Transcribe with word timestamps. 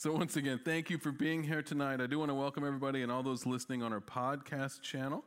So, 0.00 0.12
once 0.12 0.36
again, 0.36 0.58
thank 0.64 0.88
you 0.88 0.96
for 0.96 1.12
being 1.12 1.42
here 1.42 1.60
tonight. 1.60 2.00
I 2.00 2.06
do 2.06 2.18
want 2.18 2.30
to 2.30 2.34
welcome 2.34 2.64
everybody 2.66 3.02
and 3.02 3.12
all 3.12 3.22
those 3.22 3.44
listening 3.44 3.82
on 3.82 3.92
our 3.92 4.00
podcast 4.00 4.80
channel. 4.80 5.22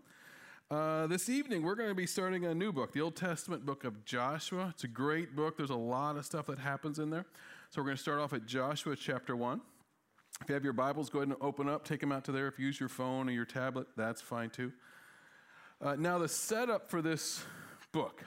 Uh, 0.71 1.05
this 1.05 1.29
evening, 1.29 1.61
we're 1.61 1.75
going 1.75 1.89
to 1.89 1.95
be 1.95 2.07
starting 2.07 2.45
a 2.45 2.55
new 2.55 2.71
book, 2.71 2.91
the 2.91 2.99
Old 2.99 3.15
Testament 3.15 3.67
book 3.67 3.83
of 3.83 4.03
Joshua. 4.03 4.69
It's 4.73 4.83
a 4.83 4.87
great 4.87 5.35
book, 5.35 5.57
there's 5.57 5.69
a 5.69 5.75
lot 5.75 6.17
of 6.17 6.25
stuff 6.25 6.47
that 6.47 6.57
happens 6.57 6.97
in 6.97 7.11
there. 7.11 7.27
So, 7.69 7.81
we're 7.81 7.85
going 7.85 7.97
to 7.97 8.01
start 8.01 8.19
off 8.19 8.33
at 8.33 8.47
Joshua 8.47 8.95
chapter 8.95 9.35
1. 9.35 9.61
If 10.41 10.49
you 10.49 10.55
have 10.55 10.63
your 10.63 10.73
Bibles, 10.73 11.07
go 11.11 11.19
ahead 11.19 11.27
and 11.27 11.37
open 11.39 11.69
up, 11.69 11.85
take 11.85 11.99
them 11.99 12.11
out 12.11 12.23
to 12.25 12.31
there. 12.31 12.47
If 12.47 12.57
you 12.57 12.65
use 12.65 12.79
your 12.79 12.89
phone 12.89 13.29
or 13.29 13.31
your 13.31 13.45
tablet, 13.45 13.85
that's 13.95 14.21
fine 14.21 14.49
too. 14.49 14.71
Uh, 15.79 15.95
now, 15.99 16.17
the 16.17 16.27
setup 16.27 16.89
for 16.89 17.03
this 17.03 17.43
book 17.91 18.23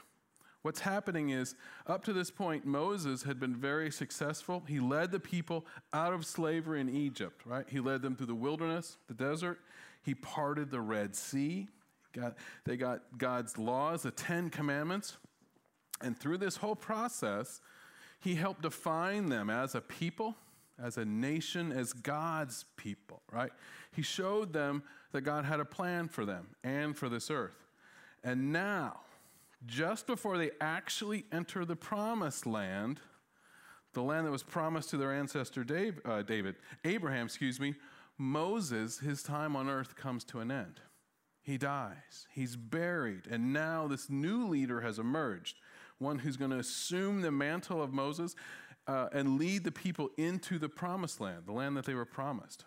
What's 0.67 0.81
happening 0.81 1.31
is, 1.31 1.55
up 1.87 2.03
to 2.07 2.13
this 2.13 2.29
point, 2.29 2.67
Moses 2.67 3.23
had 3.23 3.39
been 3.39 3.55
very 3.55 3.89
successful. 3.89 4.65
He 4.67 4.81
led 4.81 5.13
the 5.13 5.21
people 5.21 5.65
out 5.93 6.13
of 6.13 6.27
slavery 6.27 6.81
in 6.81 6.89
Egypt, 6.89 7.43
right? 7.47 7.65
He 7.69 7.79
led 7.79 8.03
them 8.03 8.17
through 8.17 8.27
the 8.27 8.35
wilderness, 8.35 8.97
the 9.07 9.15
desert. 9.15 9.61
He 10.03 10.13
parted 10.17 10.73
the 10.73 10.81
Red 10.81 11.15
Sea. 11.15 11.69
Got, 12.13 12.35
they 12.65 12.77
got 12.77 13.03
God's 13.17 13.57
laws, 13.57 14.03
the 14.03 14.11
Ten 14.11 14.51
Commandments. 14.51 15.19
And 16.01 16.19
through 16.19 16.39
this 16.39 16.57
whole 16.57 16.75
process, 16.75 17.61
he 18.19 18.35
helped 18.35 18.63
define 18.63 19.27
them 19.27 19.51
as 19.51 19.77
a 19.77 19.81
people, 19.81 20.35
as 20.83 20.97
a 20.97 21.05
nation, 21.05 21.71
as 21.71 21.93
God's 21.93 22.65
people, 22.77 23.23
right? 23.31 23.53
He 23.93 24.03
showed 24.03 24.53
them 24.53 24.83
that 25.13 25.21
God 25.21 25.45
had 25.45 25.61
a 25.61 25.65
plan 25.65 26.09
for 26.09 26.25
them 26.25 26.49
and 26.65 26.99
for 26.99 27.09
this 27.09 27.31
earth. 27.31 27.69
And 28.25 28.53
now, 28.53 29.03
just 29.67 30.07
before 30.07 30.39
they 30.39 30.51
actually 30.61 31.25
enter 31.33 31.65
the 31.65 31.77
promised 31.77 32.47
land, 32.47 33.01
the 33.93 34.03
land 34.03 34.27
that 34.27 34.31
was 34.31 34.43
promised 34.43 34.91
to 34.91 34.97
their 34.97 35.13
ancestor 35.13 35.65
Dave, 35.65 36.01
uh, 36.05 36.23
David, 36.23 36.57
Abraham, 36.85 37.27
excuse 37.27 37.59
me, 37.59 37.75
Moses, 38.19 38.99
his 38.99 39.23
time 39.23 39.57
on 39.57 39.69
earth 39.69 39.97
comes 39.97 40.25
to 40.25 40.41
an 40.41 40.51
end. 40.51 40.81
He 41.43 41.59
dies, 41.59 42.27
he's 42.33 42.57
buried, 42.57 43.27
and 43.31 43.53
now 43.53 43.87
this 43.87 44.11
new 44.11 44.49
leader 44.49 44.81
has 44.81 44.99
emerged, 44.99 45.57
one 45.99 46.19
who's 46.19 46.37
going 46.37 46.51
to 46.51 46.59
assume 46.59 47.21
the 47.21 47.31
mantle 47.31 47.81
of 47.83 47.93
Moses 47.93 48.35
uh, 48.89 49.09
and 49.13 49.39
lead 49.39 49.65
the 49.65 49.73
people 49.73 50.11
into 50.17 50.59
the 50.59 50.69
promised 50.69 51.21
land, 51.21 51.43
the 51.47 51.53
land 51.53 51.77
that 51.77 51.85
they 51.85 51.95
were 51.95 52.05
promised. 52.05 52.65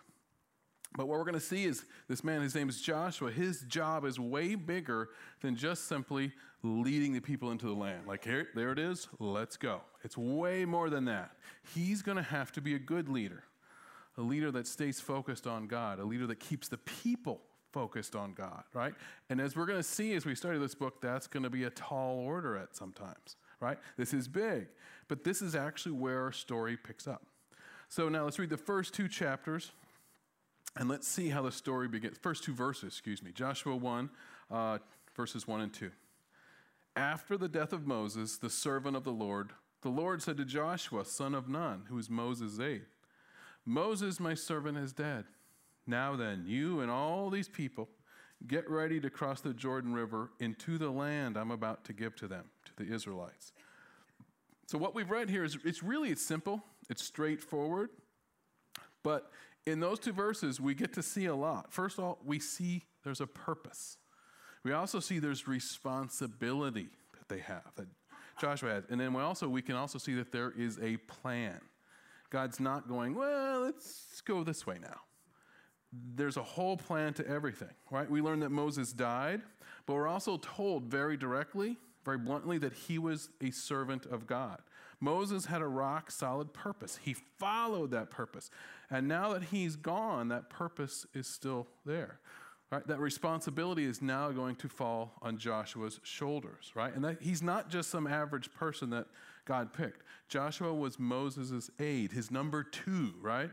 But 0.95 1.07
what 1.07 1.19
we're 1.19 1.25
going 1.25 1.33
to 1.35 1.39
see 1.39 1.65
is 1.65 1.85
this 2.07 2.23
man, 2.23 2.41
his 2.41 2.55
name 2.55 2.69
is 2.69 2.81
Joshua, 2.81 3.31
his 3.31 3.61
job 3.61 4.05
is 4.05 4.19
way 4.19 4.55
bigger 4.55 5.09
than 5.41 5.55
just 5.55 5.87
simply 5.87 6.31
leading 6.63 7.13
the 7.13 7.21
people 7.21 7.51
into 7.51 7.65
the 7.65 7.73
land. 7.73 8.07
Like, 8.07 8.23
here, 8.23 8.47
there 8.55 8.71
it 8.71 8.79
is, 8.79 9.07
let's 9.19 9.57
go. 9.57 9.81
It's 10.03 10.17
way 10.17 10.65
more 10.65 10.89
than 10.89 11.05
that. 11.05 11.31
He's 11.73 12.01
going 12.01 12.17
to 12.17 12.23
have 12.23 12.51
to 12.53 12.61
be 12.61 12.75
a 12.75 12.79
good 12.79 13.09
leader, 13.09 13.43
a 14.17 14.21
leader 14.21 14.51
that 14.51 14.67
stays 14.67 14.99
focused 14.99 15.47
on 15.47 15.67
God, 15.67 15.99
a 15.99 16.05
leader 16.05 16.27
that 16.27 16.39
keeps 16.39 16.67
the 16.67 16.77
people 16.77 17.41
focused 17.71 18.15
on 18.15 18.33
God, 18.33 18.63
right? 18.73 18.93
And 19.29 19.39
as 19.39 19.55
we're 19.55 19.65
going 19.65 19.79
to 19.79 19.83
see 19.83 20.13
as 20.13 20.25
we 20.25 20.35
study 20.35 20.57
this 20.57 20.75
book, 20.75 21.01
that's 21.01 21.27
going 21.27 21.43
to 21.43 21.49
be 21.49 21.63
a 21.63 21.69
tall 21.69 22.17
order 22.17 22.57
at 22.57 22.75
sometimes, 22.75 23.35
right? 23.59 23.77
This 23.97 24.13
is 24.13 24.27
big, 24.27 24.67
but 25.07 25.23
this 25.23 25.41
is 25.41 25.55
actually 25.55 25.93
where 25.93 26.23
our 26.23 26.31
story 26.31 26.77
picks 26.77 27.07
up. 27.07 27.23
So 27.87 28.09
now 28.09 28.23
let's 28.25 28.39
read 28.39 28.49
the 28.49 28.57
first 28.57 28.93
two 28.93 29.07
chapters 29.07 29.71
and 30.75 30.87
let's 30.87 31.07
see 31.07 31.29
how 31.29 31.41
the 31.41 31.51
story 31.51 31.87
begins. 31.87 32.17
First 32.17 32.43
two 32.43 32.53
verses, 32.53 32.93
excuse 32.93 33.23
me. 33.23 33.31
Joshua 33.31 33.75
1, 33.75 34.09
uh, 34.51 34.77
verses 35.15 35.47
1 35.47 35.61
and 35.61 35.73
2. 35.73 35.91
After 36.99 37.37
the 37.37 37.47
death 37.47 37.71
of 37.71 37.87
Moses, 37.87 38.35
the 38.35 38.49
servant 38.49 38.97
of 38.97 39.05
the 39.05 39.13
Lord, 39.13 39.53
the 39.83 39.89
Lord 39.89 40.21
said 40.21 40.35
to 40.35 40.43
Joshua, 40.43 41.05
son 41.05 41.33
of 41.33 41.47
Nun, 41.47 41.85
who 41.87 41.97
is 41.97 42.09
Moses' 42.09 42.59
aide, 42.59 42.87
Moses, 43.65 44.19
my 44.19 44.33
servant, 44.33 44.77
is 44.77 44.91
dead. 44.91 45.23
Now 45.87 46.17
then, 46.17 46.43
you 46.45 46.81
and 46.81 46.91
all 46.91 47.29
these 47.29 47.47
people, 47.47 47.87
get 48.47 48.69
ready 48.69 48.99
to 48.99 49.09
cross 49.09 49.39
the 49.39 49.53
Jordan 49.53 49.93
River 49.93 50.31
into 50.41 50.77
the 50.77 50.89
land 50.89 51.37
I'm 51.37 51.51
about 51.51 51.85
to 51.85 51.93
give 51.93 52.17
to 52.17 52.27
them, 52.27 52.49
to 52.65 52.83
the 52.83 52.93
Israelites. 52.93 53.53
So 54.67 54.77
what 54.77 54.93
we've 54.93 55.09
read 55.09 55.29
here 55.29 55.45
is 55.45 55.57
it's 55.63 55.81
really 55.81 56.09
it's 56.09 56.25
simple, 56.25 56.61
it's 56.89 57.05
straightforward, 57.05 57.91
but 59.03 59.31
in 59.65 59.79
those 59.79 59.99
two 59.99 60.11
verses, 60.11 60.59
we 60.59 60.73
get 60.73 60.91
to 60.95 61.01
see 61.01 61.27
a 61.27 61.35
lot. 61.35 61.71
First 61.71 61.97
of 61.97 62.03
all, 62.03 62.19
we 62.25 62.39
see 62.39 62.83
there's 63.05 63.21
a 63.21 63.27
purpose. 63.27 63.99
We 64.63 64.73
also 64.73 64.99
see 64.99 65.19
there's 65.19 65.47
responsibility 65.47 66.89
that 67.13 67.29
they 67.29 67.41
have, 67.41 67.71
that 67.75 67.87
Joshua 68.39 68.71
has. 68.71 68.83
And 68.89 68.99
then 68.99 69.13
we 69.13 69.21
also 69.21 69.47
we 69.47 69.61
can 69.61 69.75
also 69.75 69.97
see 69.97 70.15
that 70.15 70.31
there 70.31 70.53
is 70.57 70.79
a 70.81 70.97
plan. 70.97 71.59
God's 72.29 72.59
not 72.59 72.87
going, 72.87 73.15
well, 73.15 73.61
let's 73.61 74.21
go 74.21 74.43
this 74.43 74.67
way 74.67 74.77
now. 74.81 75.01
There's 76.15 76.37
a 76.37 76.43
whole 76.43 76.77
plan 76.77 77.13
to 77.15 77.27
everything, 77.27 77.73
right? 77.89 78.09
We 78.09 78.21
learn 78.21 78.41
that 78.41 78.51
Moses 78.51 78.93
died, 78.93 79.41
but 79.87 79.95
we're 79.95 80.07
also 80.07 80.37
told 80.37 80.83
very 80.83 81.17
directly, 81.17 81.77
very 82.05 82.19
bluntly, 82.19 82.59
that 82.59 82.73
he 82.73 82.99
was 82.99 83.29
a 83.41 83.49
servant 83.49 84.05
of 84.05 84.27
God. 84.27 84.61
Moses 84.99 85.45
had 85.45 85.61
a 85.61 85.67
rock 85.67 86.11
solid 86.11 86.53
purpose. 86.53 86.99
He 87.01 87.15
followed 87.39 87.91
that 87.91 88.11
purpose. 88.11 88.51
And 88.91 89.07
now 89.07 89.33
that 89.33 89.45
he's 89.45 89.75
gone, 89.75 90.27
that 90.27 90.49
purpose 90.49 91.07
is 91.13 91.25
still 91.25 91.67
there. 91.85 92.19
Right? 92.71 92.85
That 92.85 92.99
responsibility 92.99 93.85
is 93.85 93.99
now 93.99 94.31
going 94.31 94.55
to 94.57 94.69
fall 94.69 95.13
on 95.23 95.39
Joshua's 95.39 95.99
shoulders, 96.03 96.71
right? 96.75 96.93
And 96.93 97.03
that 97.03 97.19
he's 97.19 97.41
not 97.41 97.69
just 97.69 97.89
some 97.89 98.05
average 98.05 98.53
person 98.53 98.91
that 98.91 99.07
God 99.45 99.73
picked. 99.73 100.03
Joshua 100.27 100.71
was 100.71 100.99
Moses' 100.99 101.71
aide, 101.79 102.11
his 102.11 102.29
number 102.29 102.63
two, 102.63 103.15
right? 103.21 103.49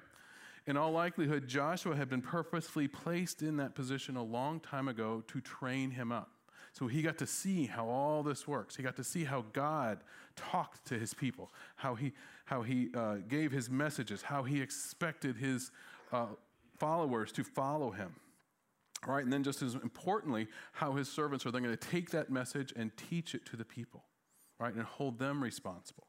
In 0.67 0.77
all 0.77 0.91
likelihood, 0.91 1.49
Joshua 1.49 1.97
had 1.97 2.11
been 2.11 2.21
purposefully 2.21 2.89
placed 2.89 3.41
in 3.41 3.57
that 3.57 3.75
position 3.75 4.17
a 4.17 4.23
long 4.23 4.61
time 4.61 4.89
ago 4.89 5.23
to 5.29 5.41
train 5.41 5.93
him 5.93 6.13
up. 6.13 6.31
So 6.73 6.87
he 6.87 7.01
got 7.01 7.17
to 7.19 7.27
see 7.27 7.65
how 7.65 7.89
all 7.89 8.23
this 8.23 8.47
works. 8.47 8.77
He 8.77 8.83
got 8.83 8.97
to 8.97 9.05
see 9.05 9.25
how 9.25 9.47
God 9.55 10.01
talked 10.35 10.87
to 10.89 10.99
his 10.99 11.15
people, 11.15 11.51
how 11.77 11.95
he, 11.95 12.13
how 12.45 12.61
he 12.61 12.89
uh, 12.95 13.17
gave 13.29 13.51
his 13.51 13.71
messages, 13.71 14.21
how 14.21 14.43
he 14.43 14.61
expected 14.61 15.37
his 15.37 15.71
uh, 16.13 16.27
followers 16.77 17.33
to 17.33 17.45
follow 17.45 17.93
him. 17.93 18.15
All 19.07 19.15
right, 19.15 19.23
and 19.23 19.33
then 19.33 19.45
just 19.45 19.63
as 19.63 19.75
importantly, 19.75 20.49
how 20.73 20.93
his 20.95 21.09
servants 21.09 21.47
are 21.47 21.51
then 21.51 21.63
going 21.63 21.77
to 21.77 21.89
take 21.89 22.11
that 22.11 22.31
message 22.31 22.73
and 22.75 22.91
teach 22.97 23.35
it 23.35 23.47
to 23.47 23.57
the 23.57 23.65
people, 23.65 24.05
right, 24.59 24.75
and 24.75 24.83
hold 24.83 25.19
them 25.19 25.43
responsible. 25.43 26.07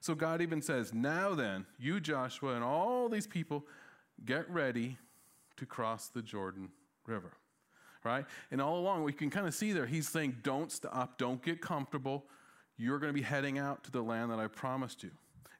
So 0.00 0.14
God 0.14 0.40
even 0.40 0.62
says, 0.62 0.94
Now 0.94 1.34
then, 1.34 1.66
you, 1.78 2.00
Joshua, 2.00 2.54
and 2.54 2.64
all 2.64 3.08
these 3.08 3.26
people, 3.26 3.66
get 4.24 4.48
ready 4.50 4.96
to 5.56 5.66
cross 5.66 6.08
the 6.08 6.22
Jordan 6.22 6.70
River 7.06 7.32
right? 8.04 8.24
And 8.50 8.60
all 8.60 8.78
along, 8.78 9.02
we 9.02 9.12
can 9.12 9.30
kind 9.30 9.46
of 9.46 9.54
see 9.54 9.72
there, 9.72 9.86
he's 9.86 10.08
saying, 10.08 10.36
don't 10.42 10.70
stop, 10.72 11.18
don't 11.18 11.42
get 11.42 11.60
comfortable. 11.60 12.24
You're 12.76 12.98
going 12.98 13.10
to 13.12 13.14
be 13.14 13.22
heading 13.22 13.58
out 13.58 13.84
to 13.84 13.90
the 13.90 14.02
land 14.02 14.30
that 14.30 14.38
I 14.38 14.46
promised 14.46 15.02
you. 15.02 15.10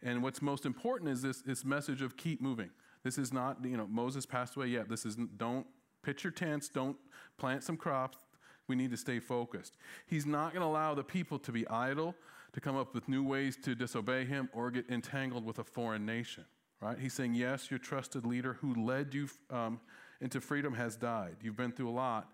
And 0.03 0.23
what's 0.23 0.41
most 0.41 0.65
important 0.65 1.11
is 1.11 1.23
this, 1.23 1.43
this 1.43 1.65
message 1.65 2.03
of 2.03 2.17
keep 2.17 2.41
moving. 2.41 2.71
This 3.03 3.19
is 3.19 3.33
not, 3.33 3.59
you 3.65 3.77
know, 3.77 3.87
Moses 3.87 4.27
passed 4.27 4.57
away 4.57 4.69
yet. 4.69 4.89
This 4.89 5.05
is 5.05 5.17
don't 5.37 5.67
pitch 6.03 6.25
your 6.25 6.31
tents, 6.31 6.69
don't 6.69 6.97
plant 7.37 7.63
some 7.63 7.77
crops. 7.77 8.19
We 8.67 8.77
need 8.77 8.91
to 8.91 8.97
stay 8.97 9.19
focused. 9.19 9.77
He's 10.07 10.27
not 10.27 10.53
going 10.53 10.61
to 10.61 10.69
allow 10.69 10.95
the 10.95 11.05
people 11.05 11.39
to 11.41 11.53
be 11.53 11.67
idle, 11.69 12.15
to 12.53 12.61
come 12.61 12.77
up 12.77 12.95
with 12.95 13.09
new 13.09 13.25
ways 13.25 13.57
to 13.63 13.75
disobey 13.75 14.25
him 14.25 14.49
or 14.53 14.71
get 14.71 14.89
entangled 14.91 15.45
with 15.45 15.59
a 15.59 15.65
foreign 15.65 16.05
nation, 16.05 16.45
right? 16.81 16.99
He's 16.99 17.15
saying, 17.15 17.35
yes, 17.35 17.71
your 17.71 17.79
trusted 17.79 18.27
leader 18.27 18.55
who 18.55 18.75
led 18.75 19.15
you 19.15 19.29
um, 19.51 19.81
into 20.21 20.41
freedom 20.41 20.75
has 20.75 20.97
died. 20.97 21.37
You've 21.43 21.57
been 21.57 21.73
through 21.73 21.89
a 21.89 21.93
lot, 21.93 22.31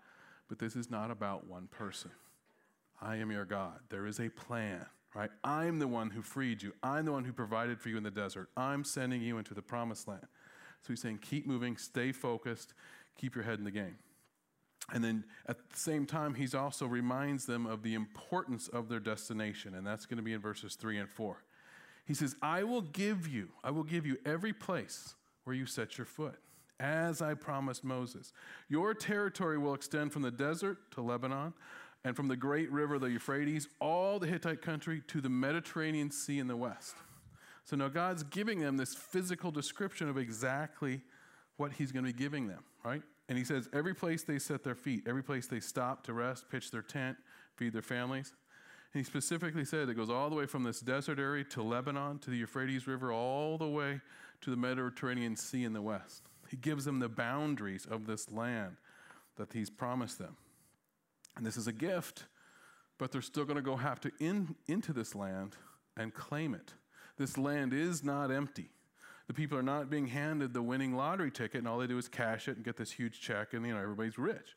but 0.49 0.59
this 0.59 0.75
is 0.75 0.89
not 0.89 1.11
about 1.11 1.47
one 1.47 1.67
person. 1.67 2.11
I 3.01 3.17
am 3.17 3.31
your 3.31 3.45
God. 3.45 3.79
There 3.89 4.05
is 4.05 4.19
a 4.19 4.29
plan, 4.29 4.85
right? 5.13 5.29
I'm 5.43 5.79
the 5.79 5.87
one 5.87 6.09
who 6.09 6.21
freed 6.21 6.63
you. 6.63 6.73
I'm 6.81 7.05
the 7.05 7.11
one 7.11 7.23
who 7.23 7.33
provided 7.33 7.79
for 7.79 7.89
you 7.89 7.97
in 7.97 8.03
the 8.03 8.11
desert. 8.11 8.49
I'm 8.57 8.83
sending 8.83 9.21
you 9.21 9.37
into 9.37 9.53
the 9.53 9.61
promised 9.61 10.07
land. 10.07 10.27
So 10.81 10.93
he's 10.93 11.01
saying, 11.01 11.19
keep 11.21 11.47
moving, 11.47 11.77
stay 11.77 12.11
focused, 12.11 12.73
keep 13.17 13.35
your 13.35 13.43
head 13.43 13.59
in 13.59 13.65
the 13.65 13.71
game. 13.71 13.97
And 14.93 15.03
then 15.03 15.23
at 15.47 15.57
the 15.69 15.77
same 15.77 16.05
time, 16.05 16.35
he's 16.35 16.53
also 16.53 16.85
reminds 16.85 17.45
them 17.45 17.65
of 17.65 17.81
the 17.81 17.95
importance 17.95 18.67
of 18.67 18.87
their 18.87 18.99
destination, 18.99 19.73
and 19.73 19.85
that's 19.85 20.05
going 20.05 20.17
to 20.17 20.23
be 20.23 20.33
in 20.33 20.41
verses 20.41 20.75
three 20.75 20.97
and 20.99 21.09
four. 21.09 21.43
He 22.05 22.13
says, 22.13 22.35
I 22.41 22.63
will 22.63 22.81
give 22.81 23.27
you, 23.27 23.49
I 23.63 23.71
will 23.71 23.83
give 23.83 24.05
you 24.05 24.17
every 24.25 24.53
place 24.53 25.15
where 25.43 25.55
you 25.55 25.65
set 25.65 25.97
your 25.97 26.05
foot 26.05 26.39
as 26.79 27.21
I 27.21 27.33
promised 27.33 27.83
Moses. 27.83 28.31
Your 28.69 28.93
territory 28.93 29.57
will 29.57 29.73
extend 29.73 30.13
from 30.13 30.21
the 30.21 30.31
desert 30.31 30.77
to 30.91 31.01
Lebanon, 31.01 31.53
and 32.03 32.15
from 32.15 32.27
the 32.27 32.35
great 32.35 32.71
river, 32.71 32.99
the 32.99 33.09
Euphrates, 33.09 33.67
all 33.81 34.19
the 34.19 34.27
Hittite 34.27 34.61
country 34.61 35.01
to 35.07 35.21
the 35.21 35.29
Mediterranean 35.29 36.11
Sea 36.11 36.37
in 36.37 36.47
the 36.47 36.55
west. 36.55 36.93
So 37.63 37.75
now 37.75 37.87
God's 37.87 38.21
giving 38.21 38.59
them 38.59 38.77
this 38.77 38.93
physical 38.93 39.49
description 39.49 40.07
of 40.07 40.15
exactly 40.15 41.01
what 41.57 41.73
He's 41.73 41.91
going 41.91 42.05
to 42.05 42.13
be 42.13 42.17
giving 42.17 42.47
them, 42.47 42.63
right? 42.85 43.01
And 43.27 43.37
He 43.37 43.43
says, 43.43 43.67
every 43.73 43.95
place 43.95 44.23
they 44.23 44.39
set 44.39 44.63
their 44.63 44.75
feet, 44.75 45.03
every 45.07 45.23
place 45.23 45.47
they 45.47 45.59
stop 45.59 46.03
to 46.05 46.13
rest, 46.13 46.49
pitch 46.49 46.71
their 46.71 46.83
tent, 46.83 47.17
feed 47.55 47.73
their 47.73 47.81
families. 47.81 48.33
he 48.93 49.03
specifically 49.03 49.65
said 49.65 49.89
it 49.89 49.95
goes 49.95 50.09
all 50.09 50.29
the 50.29 50.35
way 50.35 50.45
from 50.45 50.63
this 50.63 50.79
desert 50.79 51.19
area 51.19 51.43
to 51.43 51.63
Lebanon, 51.63 52.19
to 52.19 52.29
the 52.29 52.37
Euphrates 52.37 52.87
River, 52.87 53.11
all 53.11 53.57
the 53.57 53.67
way 53.67 53.99
to 54.41 54.49
the 54.49 54.55
Mediterranean 54.55 55.35
Sea 55.35 55.63
in 55.63 55.73
the 55.73 55.81
west. 55.81 56.23
He 56.49 56.57
gives 56.57 56.85
them 56.85 56.99
the 56.99 57.09
boundaries 57.09 57.85
of 57.89 58.05
this 58.05 58.31
land 58.31 58.77
that 59.37 59.53
he's 59.53 59.69
promised 59.69 60.19
them. 60.19 60.37
And 61.35 61.45
this 61.45 61.57
is 61.57 61.67
a 61.67 61.73
gift, 61.73 62.25
but 62.97 63.11
they're 63.11 63.21
still 63.21 63.45
going 63.45 63.57
to 63.57 63.61
go 63.61 63.75
have 63.75 63.99
to 64.01 64.11
in, 64.19 64.55
into 64.67 64.93
this 64.93 65.15
land 65.15 65.57
and 65.97 66.13
claim 66.13 66.53
it. 66.53 66.73
This 67.17 67.37
land 67.37 67.73
is 67.73 68.03
not 68.03 68.31
empty. 68.31 68.69
The 69.27 69.33
people 69.33 69.57
are 69.57 69.63
not 69.63 69.89
being 69.89 70.07
handed 70.07 70.53
the 70.53 70.61
winning 70.61 70.95
lottery 70.95 71.31
ticket, 71.31 71.59
and 71.59 71.67
all 71.67 71.79
they 71.79 71.87
do 71.87 71.97
is 71.97 72.07
cash 72.07 72.47
it 72.47 72.57
and 72.57 72.65
get 72.65 72.77
this 72.77 72.91
huge 72.91 73.19
check, 73.19 73.53
and 73.53 73.65
you 73.65 73.73
know 73.73 73.79
everybody's 73.79 74.17
rich. 74.17 74.55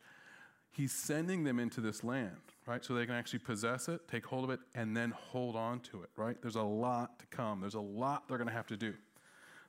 He's 0.70 0.92
sending 0.92 1.44
them 1.44 1.58
into 1.58 1.80
this 1.80 2.04
land, 2.04 2.36
right? 2.66 2.84
So 2.84 2.94
they 2.94 3.06
can 3.06 3.14
actually 3.14 3.40
possess 3.40 3.88
it, 3.88 4.06
take 4.08 4.26
hold 4.26 4.44
of 4.44 4.50
it, 4.50 4.60
and 4.74 4.96
then 4.96 5.10
hold 5.10 5.56
on 5.56 5.80
to 5.80 6.02
it, 6.02 6.10
right? 6.16 6.36
There's 6.40 6.56
a 6.56 6.62
lot 6.62 7.18
to 7.20 7.26
come. 7.26 7.60
There's 7.60 7.74
a 7.74 7.80
lot 7.80 8.28
they're 8.28 8.38
going 8.38 8.48
to 8.48 8.54
have 8.54 8.66
to 8.68 8.76
do. 8.76 8.94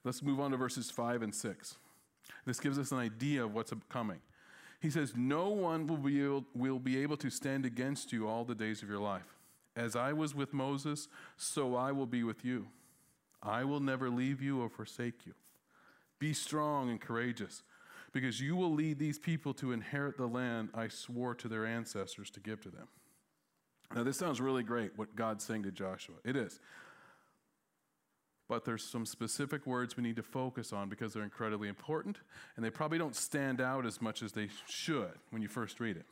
Let's 0.04 0.22
move 0.22 0.40
on 0.40 0.52
to 0.52 0.58
verses 0.58 0.92
5 0.92 1.22
and 1.22 1.34
6. 1.34 1.78
This 2.46 2.60
gives 2.60 2.78
us 2.78 2.92
an 2.92 3.00
idea 3.00 3.44
of 3.44 3.54
what's 3.54 3.74
coming. 3.90 4.20
He 4.82 4.90
says, 4.90 5.14
No 5.16 5.50
one 5.50 5.88
will 5.88 5.98
be, 5.98 6.22
able, 6.24 6.46
will 6.54 6.80
be 6.80 7.02
able 7.02 7.18
to 7.18 7.30
stand 7.30 7.66
against 7.66 8.14
you 8.14 8.28
all 8.28 8.46
the 8.46 8.56
days 8.56 8.82
of 8.82 8.90
your 8.90 9.00
life. 9.00 9.36
As 9.76 9.96
I 9.96 10.14
was 10.14 10.36
with 10.36 10.54
Moses, 10.54 11.08
so 11.38 11.76
I 11.76 11.92
will 11.92 12.06
be 12.06 12.24
with 12.24 12.44
you. 12.44 12.68
I 13.42 13.64
will 13.64 13.80
never 13.80 14.10
leave 14.10 14.42
you 14.42 14.62
or 14.62 14.70
forsake 14.70 15.26
you. 15.26 15.34
Be 16.20 16.34
strong 16.34 16.90
and 16.90 17.00
courageous, 17.00 17.64
because 18.12 18.42
you 18.42 18.56
will 18.56 18.74
lead 18.74 19.00
these 19.00 19.18
people 19.20 19.54
to 19.56 19.72
inherit 19.72 20.18
the 20.18 20.28
land 20.28 20.70
I 20.74 20.90
swore 20.90 21.36
to 21.36 21.48
their 21.48 21.66
ancestors 21.66 22.30
to 22.32 22.40
give 22.40 22.62
to 22.62 22.70
them. 22.70 22.88
Now, 23.96 24.04
this 24.04 24.18
sounds 24.18 24.42
really 24.42 24.64
great, 24.64 24.92
what 24.98 25.16
God's 25.16 25.44
saying 25.44 25.64
to 25.64 25.72
Joshua. 25.72 26.16
It 26.24 26.36
is 26.36 26.60
but 28.50 28.66
there's 28.66 28.84
some 28.84 29.06
specific 29.06 29.66
words 29.68 29.96
we 29.96 30.04
need 30.04 30.16
to 30.16 30.24
focus 30.24 30.74
on 30.74 30.90
because 30.90 31.14
they're 31.14 31.24
incredibly 31.24 31.70
important 31.70 32.18
and 32.56 32.66
they 32.66 32.72
probably 32.72 32.98
don't 32.98 33.16
stand 33.16 33.62
out 33.62 33.86
as 33.86 34.02
much 34.02 34.24
as 34.24 34.34
they 34.34 34.50
should 34.68 35.14
when 35.30 35.42
you 35.42 35.48
first 35.48 35.80
read 35.80 35.96
it. 35.96 36.06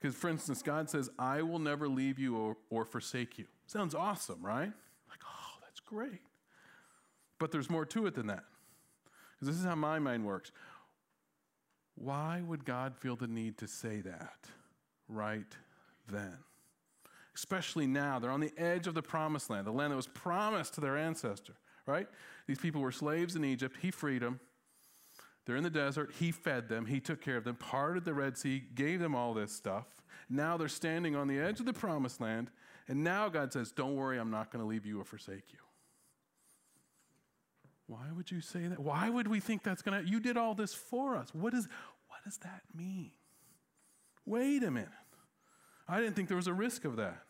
Because, 0.00 0.14
for 0.14 0.30
instance, 0.30 0.62
God 0.62 0.88
says, 0.88 1.10
I 1.18 1.42
will 1.42 1.58
never 1.58 1.88
leave 1.88 2.18
you 2.18 2.36
or, 2.36 2.56
or 2.70 2.84
forsake 2.84 3.36
you. 3.38 3.46
Sounds 3.66 3.94
awesome, 3.94 4.38
right? 4.40 4.70
Like, 5.08 5.20
oh, 5.24 5.58
that's 5.60 5.80
great. 5.80 6.20
But 7.38 7.52
there's 7.52 7.70
more 7.70 7.84
to 7.86 8.06
it 8.06 8.14
than 8.14 8.28
that. 8.28 8.44
Because 9.34 9.48
this 9.48 9.58
is 9.58 9.64
how 9.64 9.74
my 9.74 9.98
mind 9.98 10.24
works. 10.24 10.52
Why 11.94 12.42
would 12.46 12.64
God 12.64 12.96
feel 12.96 13.16
the 13.16 13.26
need 13.26 13.58
to 13.58 13.68
say 13.68 14.00
that 14.02 14.48
right 15.08 15.56
then? 16.10 16.38
especially 17.36 17.86
now. 17.86 18.18
They're 18.18 18.30
on 18.30 18.40
the 18.40 18.52
edge 18.56 18.86
of 18.86 18.94
the 18.94 19.02
promised 19.02 19.50
land, 19.50 19.66
the 19.66 19.70
land 19.70 19.92
that 19.92 19.96
was 19.96 20.08
promised 20.08 20.74
to 20.74 20.80
their 20.80 20.96
ancestor, 20.96 21.52
right? 21.86 22.08
These 22.46 22.58
people 22.58 22.80
were 22.80 22.90
slaves 22.90 23.36
in 23.36 23.44
Egypt. 23.44 23.76
He 23.80 23.90
freed 23.90 24.22
them. 24.22 24.40
They're 25.44 25.56
in 25.56 25.62
the 25.62 25.70
desert. 25.70 26.12
He 26.18 26.32
fed 26.32 26.68
them. 26.68 26.86
He 26.86 26.98
took 26.98 27.20
care 27.20 27.36
of 27.36 27.44
them, 27.44 27.54
parted 27.54 28.04
the 28.04 28.14
Red 28.14 28.36
Sea, 28.36 28.64
gave 28.74 29.00
them 29.00 29.14
all 29.14 29.34
this 29.34 29.52
stuff. 29.52 29.84
Now 30.28 30.56
they're 30.56 30.66
standing 30.66 31.14
on 31.14 31.28
the 31.28 31.38
edge 31.38 31.60
of 31.60 31.66
the 31.66 31.72
promised 31.72 32.20
land. 32.20 32.50
And 32.88 33.04
now 33.04 33.28
God 33.28 33.52
says, 33.52 33.70
Don't 33.70 33.94
worry, 33.94 34.18
I'm 34.18 34.30
not 34.30 34.50
going 34.50 34.62
to 34.62 34.68
leave 34.68 34.86
you 34.86 35.00
or 35.00 35.04
forsake 35.04 35.52
you. 35.52 35.58
Why 37.86 38.06
would 38.14 38.30
you 38.30 38.40
say 38.40 38.66
that? 38.66 38.80
Why 38.80 39.08
would 39.08 39.28
we 39.28 39.40
think 39.40 39.62
that's 39.62 39.82
going 39.82 40.02
to 40.02 40.08
You 40.08 40.20
did 40.20 40.36
all 40.36 40.54
this 40.54 40.74
for 40.74 41.16
us. 41.16 41.28
What, 41.32 41.54
is, 41.54 41.68
what 42.08 42.24
does 42.24 42.38
that 42.38 42.62
mean? 42.74 43.12
Wait 44.24 44.64
a 44.64 44.70
minute. 44.70 44.88
I 45.88 46.00
didn't 46.00 46.16
think 46.16 46.28
there 46.28 46.36
was 46.36 46.48
a 46.48 46.52
risk 46.52 46.84
of 46.84 46.96
that. 46.96 47.22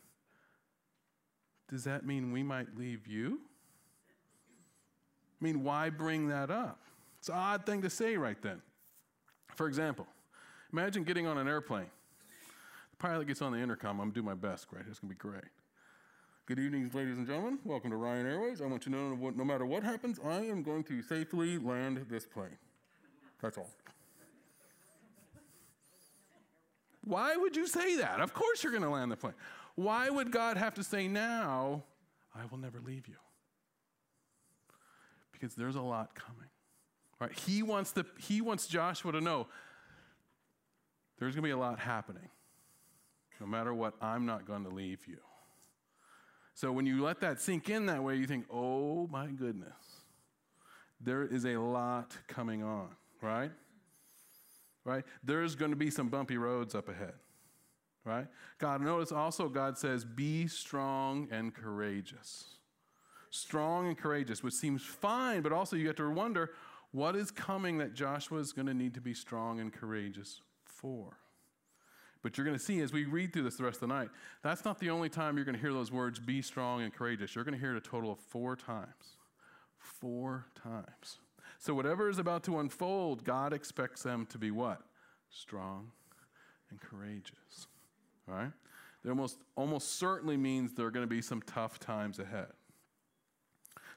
Does 1.68 1.84
that 1.84 2.06
mean 2.06 2.32
we 2.32 2.42
might 2.42 2.76
leave 2.76 3.06
you? 3.06 3.40
I 5.40 5.44
mean, 5.44 5.62
why 5.62 5.90
bring 5.90 6.28
that 6.28 6.50
up? 6.50 6.80
It's 7.18 7.28
an 7.28 7.34
odd 7.34 7.66
thing 7.66 7.82
to 7.82 7.90
say 7.90 8.16
right 8.16 8.40
then. 8.40 8.62
For 9.54 9.66
example, 9.66 10.06
imagine 10.72 11.04
getting 11.04 11.26
on 11.26 11.36
an 11.36 11.48
airplane. 11.48 11.90
The 12.92 12.96
pilot 12.96 13.26
gets 13.26 13.42
on 13.42 13.52
the 13.52 13.58
intercom. 13.58 14.00
I'm 14.00 14.06
going 14.06 14.12
to 14.12 14.20
do 14.20 14.22
my 14.22 14.34
best, 14.34 14.68
right? 14.72 14.84
It's 14.88 15.00
going 15.00 15.10
to 15.10 15.14
be 15.14 15.18
great. 15.18 15.44
Good 16.46 16.60
evening, 16.60 16.88
ladies 16.94 17.16
and 17.16 17.26
gentlemen. 17.26 17.58
Welcome 17.64 17.90
to 17.90 17.96
Ryan 17.96 18.24
Airways. 18.24 18.62
I 18.62 18.66
want 18.66 18.86
you 18.86 18.92
to 18.92 18.96
know 18.96 19.32
no 19.34 19.44
matter 19.44 19.66
what 19.66 19.82
happens, 19.82 20.20
I 20.24 20.42
am 20.42 20.62
going 20.62 20.84
to 20.84 21.02
safely 21.02 21.58
land 21.58 22.06
this 22.08 22.24
plane. 22.24 22.56
That's 23.42 23.58
all. 23.58 23.68
Why 27.02 27.34
would 27.34 27.56
you 27.56 27.66
say 27.66 27.96
that? 27.96 28.20
Of 28.20 28.32
course 28.32 28.62
you're 28.62 28.70
going 28.70 28.84
to 28.84 28.90
land 28.90 29.10
the 29.10 29.16
plane. 29.16 29.34
Why 29.74 30.08
would 30.08 30.30
God 30.30 30.56
have 30.56 30.74
to 30.74 30.84
say 30.84 31.08
now, 31.08 31.82
I 32.32 32.46
will 32.48 32.58
never 32.58 32.78
leave 32.78 33.08
you? 33.08 33.16
Because 35.32 35.56
there's 35.56 35.74
a 35.74 35.82
lot 35.82 36.14
coming. 36.14 36.48
Right? 37.18 37.36
He 37.36 37.64
wants 37.64 37.90
the 37.90 38.06
he 38.20 38.40
wants 38.40 38.68
Joshua 38.68 39.10
to 39.10 39.20
know 39.20 39.48
there's 41.18 41.34
going 41.34 41.42
to 41.42 41.48
be 41.48 41.50
a 41.50 41.58
lot 41.58 41.80
happening. 41.80 42.28
No 43.40 43.48
matter 43.48 43.74
what, 43.74 43.94
I'm 44.00 44.26
not 44.26 44.46
going 44.46 44.62
to 44.62 44.70
leave 44.70 45.08
you. 45.08 45.18
So 46.56 46.72
when 46.72 46.86
you 46.86 47.04
let 47.04 47.20
that 47.20 47.40
sink 47.40 47.70
in 47.70 47.86
that 47.86 48.02
way, 48.02 48.16
you 48.16 48.26
think, 48.26 48.46
"Oh 48.50 49.06
my 49.06 49.28
goodness. 49.28 50.02
There 51.00 51.22
is 51.22 51.44
a 51.44 51.56
lot 51.58 52.16
coming 52.26 52.64
on," 52.64 52.88
right? 53.20 53.52
right? 54.86 55.04
There's 55.22 55.54
going 55.54 55.72
to 55.72 55.76
be 55.76 55.90
some 55.90 56.08
bumpy 56.08 56.38
roads 56.38 56.74
up 56.74 56.88
ahead, 56.88 57.14
right? 58.04 58.28
God, 58.58 58.80
notice 58.80 59.12
also 59.12 59.48
God 59.48 59.76
says, 59.76 60.04
be 60.04 60.46
strong 60.46 61.28
and 61.30 61.52
courageous. 61.52 62.54
Strong 63.30 63.88
and 63.88 63.98
courageous, 63.98 64.42
which 64.42 64.54
seems 64.54 64.82
fine, 64.82 65.42
but 65.42 65.52
also 65.52 65.76
you 65.76 65.88
have 65.88 65.96
to 65.96 66.08
wonder 66.08 66.52
what 66.92 67.16
is 67.16 67.30
coming 67.30 67.78
that 67.78 67.94
Joshua 67.94 68.38
is 68.38 68.52
going 68.52 68.66
to 68.66 68.74
need 68.74 68.94
to 68.94 69.00
be 69.00 69.12
strong 69.12 69.60
and 69.60 69.72
courageous 69.72 70.40
for. 70.64 71.18
But 72.26 72.36
you're 72.36 72.44
going 72.44 72.58
to 72.58 72.64
see 72.64 72.80
as 72.80 72.92
we 72.92 73.04
read 73.04 73.32
through 73.32 73.44
this 73.44 73.54
the 73.54 73.62
rest 73.62 73.76
of 73.76 73.88
the 73.88 73.94
night, 73.94 74.08
that's 74.42 74.64
not 74.64 74.80
the 74.80 74.90
only 74.90 75.08
time 75.08 75.36
you're 75.36 75.44
going 75.44 75.54
to 75.54 75.60
hear 75.60 75.72
those 75.72 75.92
words, 75.92 76.18
be 76.18 76.42
strong 76.42 76.82
and 76.82 76.92
courageous. 76.92 77.36
You're 77.36 77.44
going 77.44 77.54
to 77.54 77.60
hear 77.60 77.76
it 77.76 77.76
a 77.76 77.88
total 77.88 78.10
of 78.10 78.18
four 78.18 78.56
times. 78.56 79.14
Four 79.78 80.46
times. 80.60 81.18
So, 81.60 81.72
whatever 81.72 82.10
is 82.10 82.18
about 82.18 82.42
to 82.42 82.58
unfold, 82.58 83.22
God 83.22 83.52
expects 83.52 84.02
them 84.02 84.26
to 84.30 84.38
be 84.38 84.50
what? 84.50 84.82
Strong 85.30 85.92
and 86.70 86.80
courageous. 86.80 87.68
All 88.28 88.34
right? 88.34 88.52
There 89.04 89.12
almost, 89.12 89.38
almost 89.54 89.96
certainly 89.96 90.36
means 90.36 90.74
there 90.74 90.86
are 90.86 90.90
going 90.90 91.06
to 91.06 91.14
be 91.14 91.22
some 91.22 91.42
tough 91.42 91.78
times 91.78 92.18
ahead. 92.18 92.48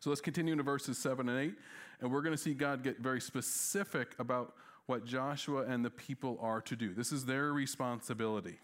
So 0.01 0.11
let's 0.11 0.21
continue 0.21 0.51
into 0.51 0.63
verses 0.63 0.99
7 0.99 1.27
and 1.27 1.39
8, 1.39 1.55
and 2.01 2.11
we're 2.11 2.21
going 2.21 2.35
to 2.35 2.41
see 2.41 2.53
God 2.53 2.83
get 2.83 2.99
very 2.99 3.21
specific 3.21 4.13
about 4.19 4.53
what 4.89 5.05
Joshua 5.05 5.63
and 5.63 5.85
the 5.85 5.89
people 5.89 6.37
are 6.41 6.61
to 6.61 6.75
do. 6.75 6.93
This 6.93 7.11
is 7.11 7.25
their 7.25 7.53
responsibility. 7.53 8.57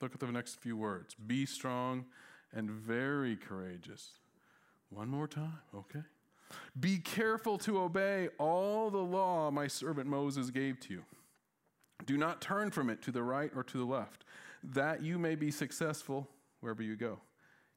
Look 0.00 0.12
at 0.12 0.20
the 0.20 0.26
next 0.26 0.60
few 0.60 0.76
words 0.76 1.14
be 1.14 1.46
strong 1.46 2.06
and 2.52 2.70
very 2.70 3.36
courageous. 3.36 4.10
One 4.90 5.08
more 5.08 5.28
time, 5.28 5.60
okay? 5.74 6.02
Be 6.78 6.98
careful 6.98 7.58
to 7.58 7.78
obey 7.80 8.28
all 8.38 8.90
the 8.90 8.98
law 8.98 9.50
my 9.50 9.66
servant 9.66 10.08
Moses 10.08 10.50
gave 10.50 10.80
to 10.80 10.94
you. 10.94 11.02
Do 12.06 12.16
not 12.16 12.40
turn 12.40 12.70
from 12.70 12.88
it 12.90 13.02
to 13.02 13.12
the 13.12 13.22
right 13.22 13.50
or 13.54 13.62
to 13.64 13.78
the 13.78 13.84
left, 13.84 14.24
that 14.62 15.02
you 15.02 15.18
may 15.18 15.34
be 15.34 15.50
successful 15.50 16.28
wherever 16.60 16.82
you 16.82 16.96
go. 16.96 17.20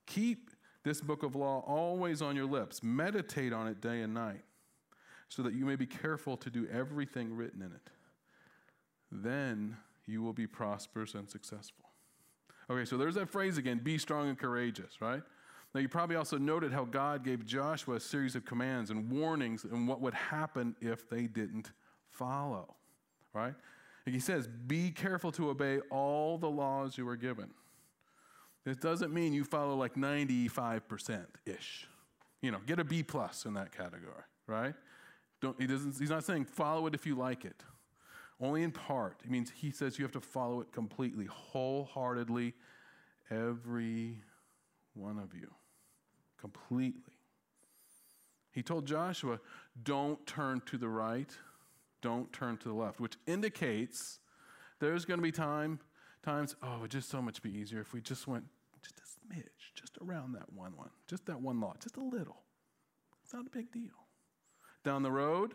Keep 0.07 0.51
this 0.83 1.01
book 1.01 1.23
of 1.23 1.35
law 1.35 1.63
always 1.67 2.21
on 2.21 2.35
your 2.35 2.45
lips. 2.45 2.81
Meditate 2.81 3.51
on 3.51 3.67
it 3.67 3.81
day 3.81 4.01
and 4.01 4.13
night, 4.13 4.41
so 5.31 5.41
that 5.43 5.53
you 5.53 5.65
may 5.65 5.77
be 5.77 5.85
careful 5.85 6.35
to 6.35 6.49
do 6.49 6.67
everything 6.69 7.33
written 7.33 7.61
in 7.61 7.71
it. 7.71 7.89
Then 9.09 9.77
you 10.05 10.21
will 10.21 10.33
be 10.33 10.45
prosperous 10.45 11.13
and 11.13 11.29
successful. 11.29 11.85
Okay, 12.69 12.83
so 12.83 12.97
there's 12.97 13.15
that 13.15 13.29
phrase 13.29 13.57
again 13.57 13.79
be 13.81 13.97
strong 13.97 14.27
and 14.27 14.37
courageous, 14.37 14.99
right? 14.99 15.21
Now, 15.73 15.79
you 15.79 15.87
probably 15.87 16.17
also 16.17 16.37
noted 16.37 16.73
how 16.73 16.83
God 16.83 17.23
gave 17.23 17.45
Joshua 17.45 17.95
a 17.95 17.99
series 18.01 18.35
of 18.35 18.43
commands 18.43 18.89
and 18.89 19.09
warnings 19.09 19.63
and 19.63 19.87
what 19.87 20.01
would 20.01 20.13
happen 20.13 20.75
if 20.81 21.09
they 21.09 21.27
didn't 21.27 21.71
follow, 22.09 22.75
right? 23.33 23.53
he 24.05 24.19
says, 24.19 24.49
Be 24.67 24.91
careful 24.91 25.31
to 25.31 25.49
obey 25.49 25.79
all 25.89 26.37
the 26.37 26.49
laws 26.49 26.97
you 26.97 27.05
were 27.05 27.15
given. 27.15 27.51
This 28.65 28.75
doesn't 28.75 29.13
mean 29.13 29.31
you 29.31 29.45
follow 29.45 29.75
like 29.75 29.95
95% 29.95 31.25
ish. 31.45 31.87
You 32.41 32.51
know, 32.51 32.59
get 32.67 32.79
a 32.79 32.83
B 32.83 33.01
plus 33.01 33.45
in 33.45 33.53
that 33.53 33.71
category, 33.71 34.23
right? 34.45 34.75
Don't, 35.41 35.59
he 35.59 35.67
doesn't, 35.67 35.97
he's 35.97 36.09
not 36.09 36.23
saying 36.23 36.45
follow 36.45 36.85
it 36.87 36.93
if 36.93 37.05
you 37.05 37.15
like 37.15 37.45
it, 37.45 37.63
only 38.39 38.63
in 38.63 38.71
part. 38.71 39.19
It 39.23 39.31
means 39.31 39.51
he 39.53 39.71
says 39.71 39.97
you 39.97 40.05
have 40.05 40.11
to 40.13 40.21
follow 40.21 40.61
it 40.61 40.71
completely, 40.71 41.25
wholeheartedly, 41.25 42.53
every 43.29 44.21
one 44.93 45.17
of 45.17 45.33
you 45.33 45.49
completely. 46.39 47.13
He 48.51 48.61
told 48.61 48.85
Joshua, 48.85 49.39
don't 49.83 50.25
turn 50.27 50.61
to 50.65 50.77
the 50.77 50.89
right, 50.89 51.29
don't 52.01 52.31
turn 52.33 52.57
to 52.57 52.67
the 52.67 52.73
left, 52.73 52.99
which 52.99 53.15
indicates 53.25 54.19
there's 54.79 55.05
going 55.05 55.19
to 55.19 55.23
be 55.23 55.31
time, 55.31 55.79
times, 56.23 56.55
oh, 56.61 56.75
it 56.75 56.81
would 56.81 56.91
just 56.91 57.09
so 57.09 57.21
much 57.21 57.41
be 57.41 57.49
easier 57.49 57.79
if 57.79 57.93
we 57.93 58.01
just 58.01 58.27
went 58.27 58.43
just 58.81 58.99
a 58.99 59.03
smidge, 59.03 59.73
just 59.75 59.97
around 60.05 60.33
that 60.33 60.51
one 60.53 60.75
one, 60.75 60.89
just 61.07 61.25
that 61.27 61.39
one 61.39 61.61
lot, 61.61 61.79
just 61.79 61.97
a 61.97 62.03
little. 62.03 62.41
It's 63.23 63.33
not 63.33 63.45
a 63.47 63.49
big 63.49 63.71
deal. 63.71 64.00
Down 64.83 65.03
the 65.03 65.11
road, 65.11 65.53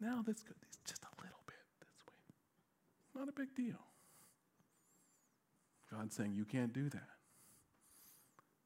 now 0.00 0.22
that's 0.26 0.42
good. 0.42 0.56
It's 0.62 0.78
just 0.86 1.02
a 1.02 1.22
little 1.22 1.42
bit 1.46 1.56
this 1.80 2.06
way. 2.06 3.20
Not 3.20 3.28
a 3.28 3.32
big 3.32 3.54
deal. 3.54 3.80
God's 5.92 6.14
saying, 6.14 6.34
You 6.34 6.44
can't 6.44 6.72
do 6.72 6.88
that. 6.90 7.08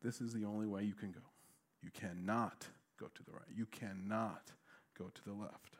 This 0.02 0.20
is 0.20 0.32
the 0.32 0.44
only 0.44 0.66
way 0.66 0.82
you 0.82 0.94
can 0.94 1.12
go. 1.12 1.20
You 1.82 1.90
cannot 1.90 2.66
go 2.98 3.06
to 3.14 3.22
the 3.24 3.32
right. 3.32 3.42
You 3.54 3.66
cannot 3.66 4.50
go 4.98 5.06
to 5.14 5.24
the 5.24 5.32
left. 5.32 5.76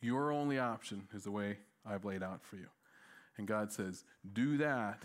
Your 0.00 0.32
only 0.32 0.58
option 0.58 1.08
is 1.14 1.24
the 1.24 1.30
way 1.30 1.58
I've 1.86 2.04
laid 2.04 2.22
out 2.22 2.44
for 2.44 2.56
you. 2.56 2.66
And 3.38 3.46
God 3.46 3.72
says, 3.72 4.04
Do 4.32 4.58
that 4.58 5.02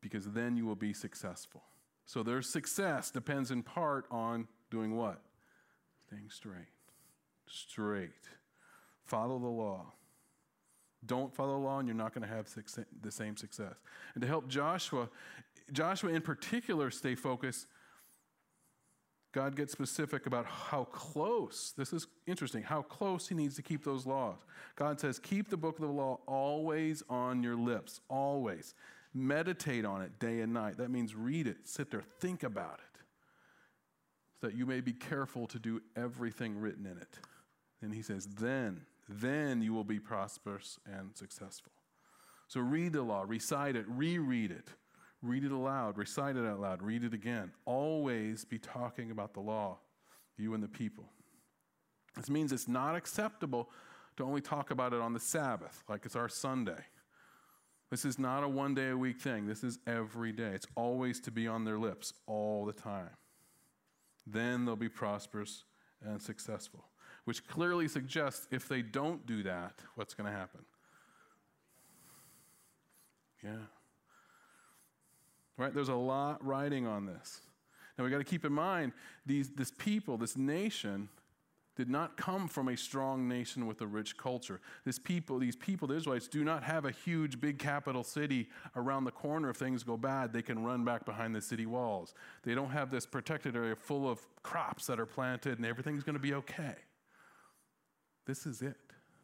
because 0.00 0.30
then 0.32 0.56
you 0.56 0.66
will 0.66 0.76
be 0.76 0.92
successful. 0.92 1.62
So 2.04 2.22
their 2.22 2.42
success 2.42 3.10
depends 3.10 3.50
in 3.50 3.62
part 3.62 4.06
on 4.10 4.46
doing 4.70 4.96
what? 4.96 5.20
Staying 6.06 6.30
straight. 6.30 6.68
Straight. 7.46 8.10
Follow 9.04 9.38
the 9.38 9.46
law. 9.46 9.92
Don't 11.04 11.34
follow 11.34 11.52
the 11.52 11.64
law, 11.64 11.78
and 11.78 11.86
you're 11.86 11.96
not 11.96 12.14
going 12.14 12.26
to 12.26 12.34
have 12.34 12.48
the 13.02 13.12
same 13.12 13.36
success. 13.36 13.74
And 14.14 14.22
to 14.22 14.26
help 14.26 14.48
Joshua, 14.48 15.08
Joshua 15.72 16.10
in 16.10 16.22
particular 16.22 16.90
stay 16.90 17.14
focused, 17.14 17.66
God 19.32 19.54
gets 19.54 19.70
specific 19.70 20.26
about 20.26 20.46
how 20.46 20.84
close, 20.84 21.74
this 21.76 21.92
is 21.92 22.06
interesting, 22.26 22.62
how 22.62 22.80
close 22.80 23.28
he 23.28 23.34
needs 23.34 23.54
to 23.56 23.62
keep 23.62 23.84
those 23.84 24.06
laws. 24.06 24.38
God 24.76 24.98
says, 24.98 25.18
Keep 25.18 25.50
the 25.50 25.58
book 25.58 25.78
of 25.78 25.82
the 25.82 25.92
law 25.92 26.20
always 26.26 27.02
on 27.10 27.42
your 27.42 27.54
lips, 27.54 28.00
always. 28.08 28.74
Meditate 29.12 29.84
on 29.84 30.00
it 30.00 30.18
day 30.18 30.40
and 30.40 30.54
night. 30.54 30.78
That 30.78 30.90
means 30.90 31.14
read 31.14 31.46
it, 31.46 31.58
sit 31.64 31.90
there, 31.90 32.02
think 32.18 32.44
about 32.44 32.80
it, 32.80 32.95
so 34.40 34.46
that 34.46 34.56
you 34.56 34.66
may 34.66 34.80
be 34.80 34.92
careful 34.92 35.46
to 35.46 35.58
do 35.58 35.80
everything 35.96 36.58
written 36.58 36.86
in 36.86 36.98
it. 36.98 37.18
And 37.82 37.94
he 37.94 38.02
says, 38.02 38.26
Then, 38.26 38.82
then 39.08 39.62
you 39.62 39.72
will 39.72 39.84
be 39.84 39.98
prosperous 39.98 40.78
and 40.86 41.16
successful. 41.16 41.72
So 42.48 42.60
read 42.60 42.92
the 42.92 43.02
law, 43.02 43.24
recite 43.26 43.76
it, 43.76 43.86
reread 43.88 44.50
it 44.50 44.70
Read 45.22 45.44
it 45.44 45.52
aloud, 45.52 45.98
recite 45.98 46.36
it 46.36 46.46
out 46.46 46.60
loud, 46.60 46.82
read 46.82 47.02
it 47.02 47.14
again. 47.14 47.50
Always 47.64 48.44
be 48.44 48.58
talking 48.58 49.10
about 49.10 49.34
the 49.34 49.40
law, 49.40 49.78
you 50.36 50.54
and 50.54 50.62
the 50.62 50.68
people. 50.68 51.04
This 52.16 52.30
means 52.30 52.52
it's 52.52 52.68
not 52.68 52.94
acceptable 52.94 53.70
to 54.16 54.24
only 54.24 54.40
talk 54.40 54.70
about 54.70 54.92
it 54.92 55.00
on 55.00 55.12
the 55.12 55.20
Sabbath, 55.20 55.82
like 55.88 56.06
it's 56.06 56.16
our 56.16 56.28
Sunday. 56.28 56.84
This 57.90 58.04
is 58.04 58.18
not 58.18 58.42
a 58.42 58.48
one 58.48 58.74
day 58.74 58.90
a 58.90 58.96
week 58.96 59.20
thing. 59.20 59.46
This 59.46 59.64
is 59.64 59.78
every 59.86 60.32
day. 60.32 60.50
It's 60.54 60.66
always 60.74 61.20
to 61.20 61.30
be 61.30 61.46
on 61.46 61.64
their 61.64 61.78
lips 61.78 62.12
all 62.26 62.64
the 62.64 62.72
time. 62.72 63.10
Then 64.26 64.64
they'll 64.64 64.76
be 64.76 64.88
prosperous 64.88 65.64
and 66.04 66.20
successful, 66.20 66.84
which 67.24 67.46
clearly 67.46 67.88
suggests 67.88 68.46
if 68.50 68.68
they 68.68 68.82
don't 68.82 69.24
do 69.26 69.42
that, 69.44 69.74
what's 69.94 70.14
going 70.14 70.30
to 70.30 70.36
happen? 70.36 70.60
Yeah. 73.42 73.50
Right? 75.56 75.72
There's 75.72 75.88
a 75.88 75.94
lot 75.94 76.44
riding 76.44 76.86
on 76.86 77.06
this. 77.06 77.40
Now 77.96 78.04
we 78.04 78.10
got 78.10 78.18
to 78.18 78.24
keep 78.24 78.44
in 78.44 78.52
mind 78.52 78.92
these, 79.24 79.50
this 79.50 79.70
people, 79.70 80.18
this 80.18 80.36
nation, 80.36 81.08
did 81.76 81.90
not 81.90 82.16
come 82.16 82.48
from 82.48 82.68
a 82.68 82.76
strong 82.76 83.28
nation 83.28 83.66
with 83.66 83.82
a 83.82 83.86
rich 83.86 84.16
culture. 84.16 84.60
This 84.84 84.98
people, 84.98 85.38
these 85.38 85.56
people, 85.56 85.86
the 85.86 85.94
Israelites, 85.94 86.26
do 86.26 86.42
not 86.42 86.62
have 86.62 86.86
a 86.86 86.90
huge, 86.90 87.38
big 87.38 87.58
capital 87.58 88.02
city 88.02 88.48
around 88.74 89.04
the 89.04 89.10
corner. 89.10 89.50
If 89.50 89.56
things 89.56 89.82
go 89.82 89.96
bad, 89.96 90.32
they 90.32 90.42
can 90.42 90.64
run 90.64 90.84
back 90.84 91.04
behind 91.04 91.34
the 91.34 91.42
city 91.42 91.66
walls. 91.66 92.14
They 92.42 92.54
don't 92.54 92.70
have 92.70 92.90
this 92.90 93.04
protected 93.04 93.54
area 93.54 93.76
full 93.76 94.08
of 94.08 94.20
crops 94.42 94.86
that 94.86 94.98
are 94.98 95.06
planted 95.06 95.58
and 95.58 95.66
everything's 95.66 96.02
going 96.02 96.14
to 96.14 96.20
be 96.20 96.34
okay. 96.34 96.74
This 98.26 98.46
is 98.46 98.62
it. 98.62 98.76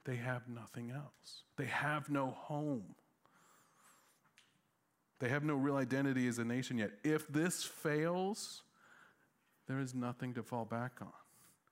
They 0.04 0.16
have 0.16 0.49
nothing 0.49 0.90
else. 0.90 1.44
They 1.56 1.66
have 1.66 2.11
no 2.11 2.30
home. 2.30 2.94
They 5.21 5.28
have 5.28 5.44
no 5.44 5.54
real 5.54 5.76
identity 5.76 6.26
as 6.26 6.38
a 6.38 6.44
nation 6.44 6.78
yet. 6.78 6.90
If 7.04 7.28
this 7.28 7.62
fails, 7.62 8.62
there 9.68 9.78
is 9.78 9.94
nothing 9.94 10.35
to 10.35 10.42
fall 10.42 10.64
back 10.64 10.99
on. 11.00 11.12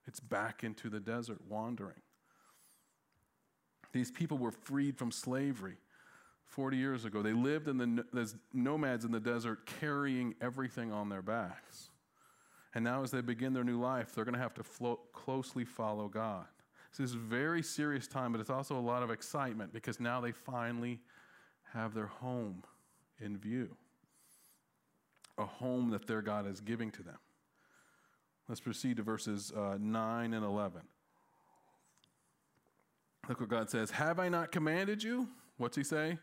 It's 0.07 0.19
back 0.19 0.63
into 0.63 0.89
the 0.89 0.99
desert 0.99 1.39
wandering. 1.47 2.01
These 3.93 4.11
people 4.11 4.37
were 4.37 4.51
freed 4.51 4.97
from 4.97 5.11
slavery 5.11 5.77
40 6.47 6.77
years 6.77 7.05
ago. 7.05 7.21
They 7.21 7.33
lived 7.33 7.67
in 7.67 7.77
the, 7.77 8.05
as 8.17 8.35
nomads 8.53 9.05
in 9.05 9.11
the 9.11 9.19
desert, 9.19 9.65
carrying 9.65 10.35
everything 10.41 10.91
on 10.91 11.09
their 11.09 11.21
backs. 11.21 11.89
And 12.73 12.83
now, 12.83 13.03
as 13.03 13.11
they 13.11 13.21
begin 13.21 13.53
their 13.53 13.65
new 13.65 13.79
life, 13.79 14.13
they're 14.13 14.23
going 14.23 14.35
to 14.35 14.41
have 14.41 14.53
to 14.55 14.63
float, 14.63 15.11
closely 15.11 15.65
follow 15.65 16.07
God. 16.07 16.45
This 16.97 17.09
is 17.09 17.15
a 17.15 17.19
very 17.19 17.61
serious 17.61 18.07
time, 18.07 18.31
but 18.31 18.39
it's 18.39 18.49
also 18.49 18.77
a 18.77 18.79
lot 18.79 19.03
of 19.03 19.11
excitement 19.11 19.73
because 19.73 19.99
now 19.99 20.21
they 20.21 20.31
finally 20.31 20.99
have 21.73 21.93
their 21.93 22.07
home 22.07 22.63
in 23.19 23.37
view 23.37 23.75
a 25.37 25.45
home 25.45 25.89
that 25.89 26.07
their 26.07 26.21
God 26.21 26.47
is 26.47 26.61
giving 26.61 26.91
to 26.91 27.03
them. 27.03 27.17
Let's 28.51 28.59
proceed 28.59 28.97
to 28.97 29.03
verses 29.03 29.53
uh, 29.55 29.77
9 29.79 30.33
and 30.33 30.43
11. 30.43 30.81
Look 33.29 33.39
what 33.39 33.47
God 33.47 33.69
says 33.69 33.91
Have 33.91 34.19
I 34.19 34.27
not 34.27 34.51
commanded 34.51 35.01
you? 35.01 35.29
What's 35.55 35.77
he 35.77 35.85
say? 35.85 36.17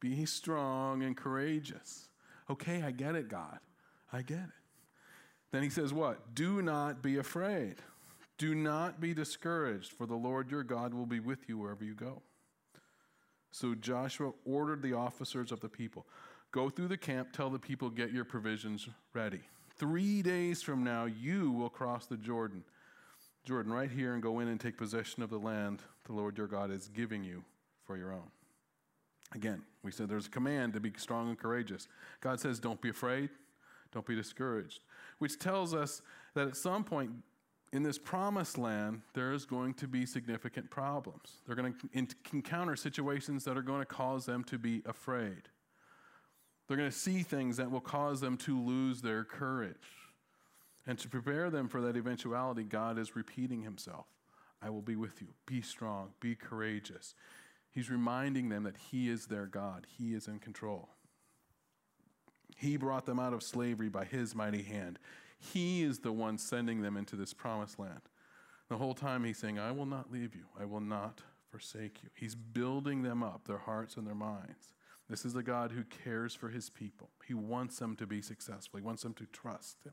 Be 0.00 0.24
strong 0.24 1.02
and 1.02 1.14
courageous. 1.14 2.08
Okay, 2.48 2.82
I 2.82 2.90
get 2.90 3.16
it, 3.16 3.28
God. 3.28 3.58
I 4.10 4.22
get 4.22 4.38
it. 4.38 4.54
Then 5.52 5.62
he 5.62 5.68
says, 5.68 5.92
What? 5.92 6.34
Do 6.34 6.62
not 6.62 7.02
be 7.02 7.18
afraid. 7.18 7.74
Do 8.38 8.54
not 8.54 8.98
be 8.98 9.12
discouraged, 9.12 9.92
for 9.92 10.06
the 10.06 10.16
Lord 10.16 10.50
your 10.50 10.62
God 10.62 10.94
will 10.94 11.04
be 11.04 11.20
with 11.20 11.50
you 11.50 11.58
wherever 11.58 11.84
you 11.84 11.92
go. 11.92 12.22
So 13.50 13.74
Joshua 13.74 14.32
ordered 14.46 14.80
the 14.80 14.94
officers 14.94 15.52
of 15.52 15.60
the 15.60 15.68
people 15.68 16.06
Go 16.50 16.70
through 16.70 16.88
the 16.88 16.96
camp, 16.96 17.34
tell 17.34 17.50
the 17.50 17.58
people, 17.58 17.90
get 17.90 18.10
your 18.10 18.24
provisions 18.24 18.88
ready. 19.12 19.42
Three 19.76 20.22
days 20.22 20.62
from 20.62 20.84
now, 20.84 21.06
you 21.06 21.50
will 21.50 21.68
cross 21.68 22.06
the 22.06 22.16
Jordan, 22.16 22.62
Jordan, 23.44 23.72
right 23.72 23.90
here, 23.90 24.14
and 24.14 24.22
go 24.22 24.40
in 24.40 24.48
and 24.48 24.60
take 24.60 24.76
possession 24.76 25.22
of 25.22 25.30
the 25.30 25.38
land 25.38 25.80
the 26.04 26.12
Lord 26.12 26.38
your 26.38 26.46
God 26.46 26.70
is 26.70 26.88
giving 26.88 27.24
you 27.24 27.42
for 27.86 27.96
your 27.96 28.12
own. 28.12 28.30
Again, 29.34 29.62
we 29.82 29.90
said 29.90 30.08
there's 30.08 30.26
a 30.26 30.30
command 30.30 30.74
to 30.74 30.80
be 30.80 30.92
strong 30.96 31.28
and 31.28 31.38
courageous. 31.38 31.88
God 32.20 32.38
says, 32.38 32.60
don't 32.60 32.80
be 32.80 32.90
afraid, 32.90 33.30
don't 33.92 34.06
be 34.06 34.14
discouraged, 34.14 34.80
which 35.18 35.38
tells 35.38 35.74
us 35.74 36.02
that 36.34 36.46
at 36.46 36.56
some 36.56 36.84
point 36.84 37.10
in 37.72 37.82
this 37.82 37.98
promised 37.98 38.56
land, 38.56 39.02
there 39.14 39.32
is 39.32 39.44
going 39.44 39.74
to 39.74 39.88
be 39.88 40.06
significant 40.06 40.70
problems. 40.70 41.42
They're 41.44 41.56
going 41.56 41.74
to 41.74 42.06
encounter 42.32 42.76
situations 42.76 43.42
that 43.44 43.56
are 43.56 43.62
going 43.62 43.80
to 43.80 43.86
cause 43.86 44.24
them 44.24 44.44
to 44.44 44.58
be 44.58 44.82
afraid. 44.86 45.48
They're 46.66 46.76
going 46.76 46.90
to 46.90 46.96
see 46.96 47.22
things 47.22 47.56
that 47.58 47.70
will 47.70 47.80
cause 47.80 48.20
them 48.20 48.36
to 48.38 48.58
lose 48.58 49.02
their 49.02 49.24
courage. 49.24 49.76
And 50.86 50.98
to 50.98 51.08
prepare 51.08 51.50
them 51.50 51.68
for 51.68 51.80
that 51.82 51.96
eventuality, 51.96 52.62
God 52.62 52.98
is 52.98 53.16
repeating 53.16 53.62
himself 53.62 54.06
I 54.62 54.70
will 54.70 54.82
be 54.82 54.96
with 54.96 55.20
you. 55.20 55.28
Be 55.46 55.60
strong. 55.60 56.10
Be 56.20 56.34
courageous. 56.34 57.14
He's 57.70 57.90
reminding 57.90 58.48
them 58.48 58.62
that 58.62 58.76
He 58.90 59.10
is 59.10 59.26
their 59.26 59.46
God, 59.46 59.86
He 59.98 60.14
is 60.14 60.28
in 60.28 60.38
control. 60.38 60.88
He 62.56 62.76
brought 62.76 63.04
them 63.04 63.18
out 63.18 63.32
of 63.32 63.42
slavery 63.42 63.88
by 63.88 64.04
His 64.04 64.34
mighty 64.34 64.62
hand. 64.62 64.98
He 65.38 65.82
is 65.82 65.98
the 65.98 66.12
one 66.12 66.38
sending 66.38 66.80
them 66.80 66.96
into 66.96 67.16
this 67.16 67.34
promised 67.34 67.78
land. 67.78 68.00
The 68.68 68.78
whole 68.78 68.94
time 68.94 69.24
He's 69.24 69.38
saying, 69.38 69.58
I 69.58 69.72
will 69.72 69.86
not 69.86 70.10
leave 70.12 70.34
you, 70.34 70.44
I 70.58 70.64
will 70.64 70.80
not 70.80 71.20
forsake 71.50 72.02
you. 72.02 72.10
He's 72.14 72.34
building 72.34 73.02
them 73.02 73.22
up, 73.22 73.46
their 73.46 73.58
hearts 73.58 73.96
and 73.96 74.06
their 74.06 74.14
minds. 74.14 74.72
This 75.14 75.24
is 75.24 75.36
a 75.36 75.44
God 75.44 75.70
who 75.70 75.84
cares 75.84 76.34
for 76.34 76.48
his 76.48 76.68
people. 76.68 77.08
He 77.24 77.34
wants 77.34 77.78
them 77.78 77.94
to 77.98 78.06
be 78.06 78.20
successful, 78.20 78.80
he 78.80 78.84
wants 78.84 79.04
them 79.04 79.14
to 79.14 79.26
trust 79.26 79.76
him. 79.86 79.92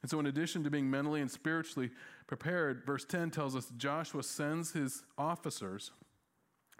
And 0.00 0.10
so, 0.10 0.18
in 0.18 0.24
addition 0.24 0.64
to 0.64 0.70
being 0.70 0.90
mentally 0.90 1.20
and 1.20 1.30
spiritually 1.30 1.90
prepared, 2.26 2.86
verse 2.86 3.04
10 3.04 3.30
tells 3.30 3.54
us 3.54 3.70
Joshua 3.76 4.22
sends 4.22 4.72
his 4.72 5.02
officers 5.18 5.90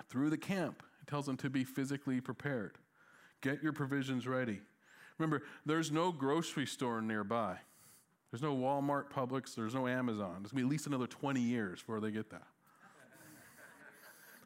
through 0.08 0.30
the 0.30 0.38
camp. 0.38 0.82
He 0.98 1.04
tells 1.04 1.26
them 1.26 1.36
to 1.36 1.50
be 1.50 1.62
physically 1.62 2.22
prepared. 2.22 2.78
Get 3.42 3.62
your 3.62 3.74
provisions 3.74 4.26
ready. 4.26 4.60
Remember, 5.18 5.42
there's 5.66 5.92
no 5.92 6.12
grocery 6.12 6.66
store 6.66 7.02
nearby. 7.02 7.58
There's 8.30 8.42
no 8.42 8.56
Walmart, 8.56 9.10
Publix, 9.10 9.54
there's 9.54 9.74
no 9.74 9.86
Amazon. 9.86 10.38
It's 10.40 10.52
going 10.52 10.54
to 10.54 10.54
be 10.54 10.62
at 10.62 10.70
least 10.70 10.86
another 10.86 11.06
20 11.06 11.38
years 11.38 11.80
before 11.80 12.00
they 12.00 12.12
get 12.12 12.30
that. 12.30 12.46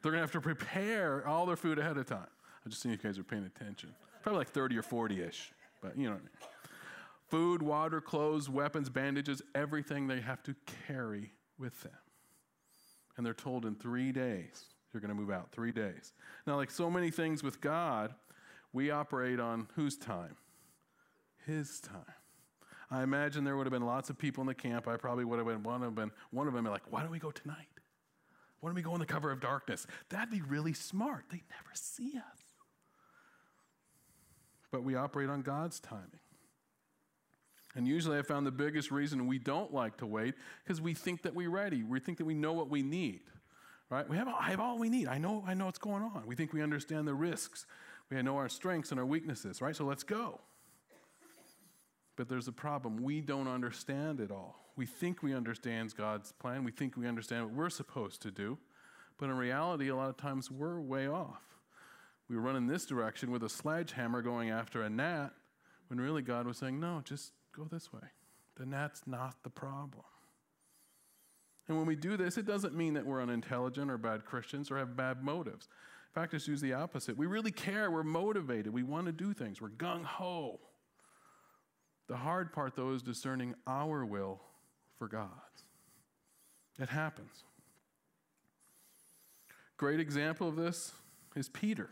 They're 0.01 0.11
going 0.11 0.19
to 0.19 0.23
have 0.25 0.33
to 0.33 0.41
prepare 0.41 1.25
all 1.25 1.45
their 1.45 1.55
food 1.55 1.79
ahead 1.79 1.95
of 1.95 2.05
time. 2.05 2.27
I 2.65 2.69
just 2.69 2.81
seeing 2.81 2.93
if 2.93 3.03
you 3.03 3.09
guys 3.09 3.17
are 3.17 3.23
paying 3.23 3.45
attention. 3.45 3.93
Probably 4.21 4.39
like 4.39 4.49
30 4.49 4.77
or 4.77 4.83
40 4.83 5.21
ish, 5.21 5.51
but 5.81 5.97
you 5.97 6.05
know 6.05 6.11
what 6.11 6.21
I 6.21 6.23
mean. 6.23 6.29
Food, 7.29 7.61
water, 7.61 8.01
clothes, 8.01 8.49
weapons, 8.49 8.89
bandages, 8.89 9.41
everything 9.55 10.07
they 10.07 10.21
have 10.21 10.43
to 10.43 10.55
carry 10.87 11.31
with 11.57 11.81
them. 11.81 11.93
And 13.17 13.25
they're 13.25 13.33
told 13.33 13.65
in 13.65 13.75
three 13.75 14.11
days, 14.11 14.65
you're 14.93 15.01
going 15.01 15.15
to 15.15 15.19
move 15.19 15.31
out, 15.31 15.51
three 15.51 15.71
days. 15.71 16.13
Now, 16.45 16.55
like 16.57 16.69
so 16.69 16.89
many 16.89 17.09
things 17.09 17.41
with 17.41 17.61
God, 17.61 18.13
We 18.73 18.89
operate 18.89 19.39
on 19.39 19.67
whose 19.75 19.97
time? 19.97 20.37
His 21.45 21.79
time. 21.81 22.05
I 22.89 23.03
imagine 23.03 23.43
there 23.43 23.57
would 23.57 23.65
have 23.65 23.71
been 23.73 23.85
lots 23.85 24.09
of 24.09 24.17
people 24.17 24.41
in 24.41 24.47
the 24.47 24.53
camp. 24.53 24.87
I 24.87 24.97
probably 24.97 25.25
would 25.25 25.39
have 25.39 25.47
been 25.47 25.63
one 25.63 25.83
of 25.83 25.95
them. 25.95 26.11
One 26.31 26.47
of 26.47 26.53
them 26.53 26.65
like, 26.65 26.89
why 26.89 27.01
don't 27.01 27.11
we 27.11 27.19
go 27.19 27.31
tonight? 27.31 27.67
Why 28.59 28.69
don't 28.69 28.75
we 28.75 28.81
go 28.81 28.93
in 28.93 28.99
the 28.99 29.05
cover 29.05 29.31
of 29.31 29.39
darkness? 29.39 29.87
That'd 30.09 30.29
be 30.29 30.41
really 30.41 30.73
smart. 30.73 31.25
They'd 31.31 31.43
never 31.49 31.71
see 31.73 32.17
us. 32.17 32.40
But 34.71 34.83
we 34.83 34.95
operate 34.95 35.29
on 35.29 35.41
God's 35.41 35.79
timing. 35.79 36.19
And 37.75 37.87
usually 37.87 38.17
I 38.17 38.21
found 38.21 38.45
the 38.45 38.51
biggest 38.51 38.91
reason 38.91 39.27
we 39.27 39.39
don't 39.39 39.73
like 39.73 39.97
to 39.97 40.05
wait 40.05 40.33
because 40.63 40.81
we 40.81 40.93
think 40.93 41.21
that 41.23 41.33
we're 41.33 41.49
ready. 41.49 41.83
We 41.83 41.99
think 41.99 42.17
that 42.17 42.25
we 42.25 42.33
know 42.33 42.53
what 42.53 42.69
we 42.69 42.81
need. 42.81 43.21
Right? 43.89 44.09
We 44.09 44.17
have, 44.17 44.27
I 44.27 44.49
have 44.49 44.59
all 44.59 44.77
we 44.77 44.89
need. 44.89 45.07
I 45.07 45.17
know, 45.17 45.43
I 45.45 45.53
know 45.53 45.65
what's 45.65 45.79
going 45.79 46.03
on. 46.03 46.23
We 46.25 46.35
think 46.35 46.53
we 46.53 46.61
understand 46.61 47.07
the 47.07 47.13
risks. 47.13 47.65
We 48.09 48.21
know 48.21 48.37
our 48.37 48.49
strengths 48.49 48.91
and 48.91 48.99
our 48.99 49.05
weaknesses, 49.05 49.61
right? 49.61 49.75
So 49.75 49.85
let's 49.85 50.03
go. 50.03 50.39
But 52.15 52.29
there's 52.29 52.47
a 52.47 52.53
problem. 52.53 53.03
We 53.03 53.21
don't 53.21 53.47
understand 53.47 54.19
it 54.19 54.31
all. 54.31 54.61
We 54.75 54.85
think 54.85 55.23
we 55.23 55.33
understand 55.33 55.93
God's 55.95 56.31
plan. 56.33 56.63
We 56.63 56.71
think 56.71 56.95
we 56.95 57.07
understand 57.07 57.45
what 57.45 57.53
we're 57.53 57.69
supposed 57.69 58.21
to 58.23 58.31
do. 58.31 58.57
But 59.17 59.29
in 59.29 59.37
reality, 59.37 59.89
a 59.89 59.95
lot 59.95 60.09
of 60.09 60.17
times 60.17 60.49
we're 60.49 60.79
way 60.79 61.07
off. 61.07 61.50
We 62.31 62.37
run 62.37 62.55
in 62.55 62.65
this 62.65 62.85
direction 62.85 63.29
with 63.29 63.43
a 63.43 63.49
sledgehammer 63.49 64.21
going 64.21 64.51
after 64.51 64.83
a 64.83 64.89
gnat 64.89 65.33
when 65.89 65.99
really 65.99 66.21
God 66.21 66.47
was 66.47 66.57
saying, 66.57 66.79
no, 66.79 67.01
just 67.03 67.33
go 67.53 67.65
this 67.65 67.91
way. 67.91 68.07
The 68.55 68.65
gnat's 68.65 69.01
not 69.05 69.35
the 69.43 69.49
problem. 69.49 70.05
And 71.67 71.77
when 71.77 71.85
we 71.85 71.97
do 71.97 72.15
this, 72.15 72.37
it 72.37 72.45
doesn't 72.45 72.73
mean 72.73 72.93
that 72.93 73.05
we're 73.05 73.21
unintelligent 73.21 73.91
or 73.91 73.97
bad 73.97 74.23
Christians 74.23 74.71
or 74.71 74.77
have 74.77 74.95
bad 74.95 75.21
motives. 75.21 75.67
In 76.15 76.21
fact, 76.21 76.33
it's 76.33 76.47
usually 76.47 76.69
the 76.69 76.77
opposite. 76.77 77.17
We 77.17 77.25
really 77.25 77.51
care, 77.51 77.91
we're 77.91 78.01
motivated, 78.01 78.71
we 78.71 78.83
want 78.83 79.07
to 79.07 79.11
do 79.11 79.33
things, 79.33 79.59
we're 79.59 79.67
gung 79.67 80.05
ho. 80.05 80.61
The 82.07 82.15
hard 82.15 82.53
part, 82.53 82.77
though, 82.77 82.93
is 82.93 83.01
discerning 83.01 83.55
our 83.67 84.05
will 84.05 84.39
for 84.97 85.09
God's. 85.09 85.65
It 86.79 86.87
happens. 86.87 87.43
Great 89.75 89.99
example 89.99 90.47
of 90.47 90.55
this 90.55 90.93
is 91.35 91.49
Peter. 91.49 91.89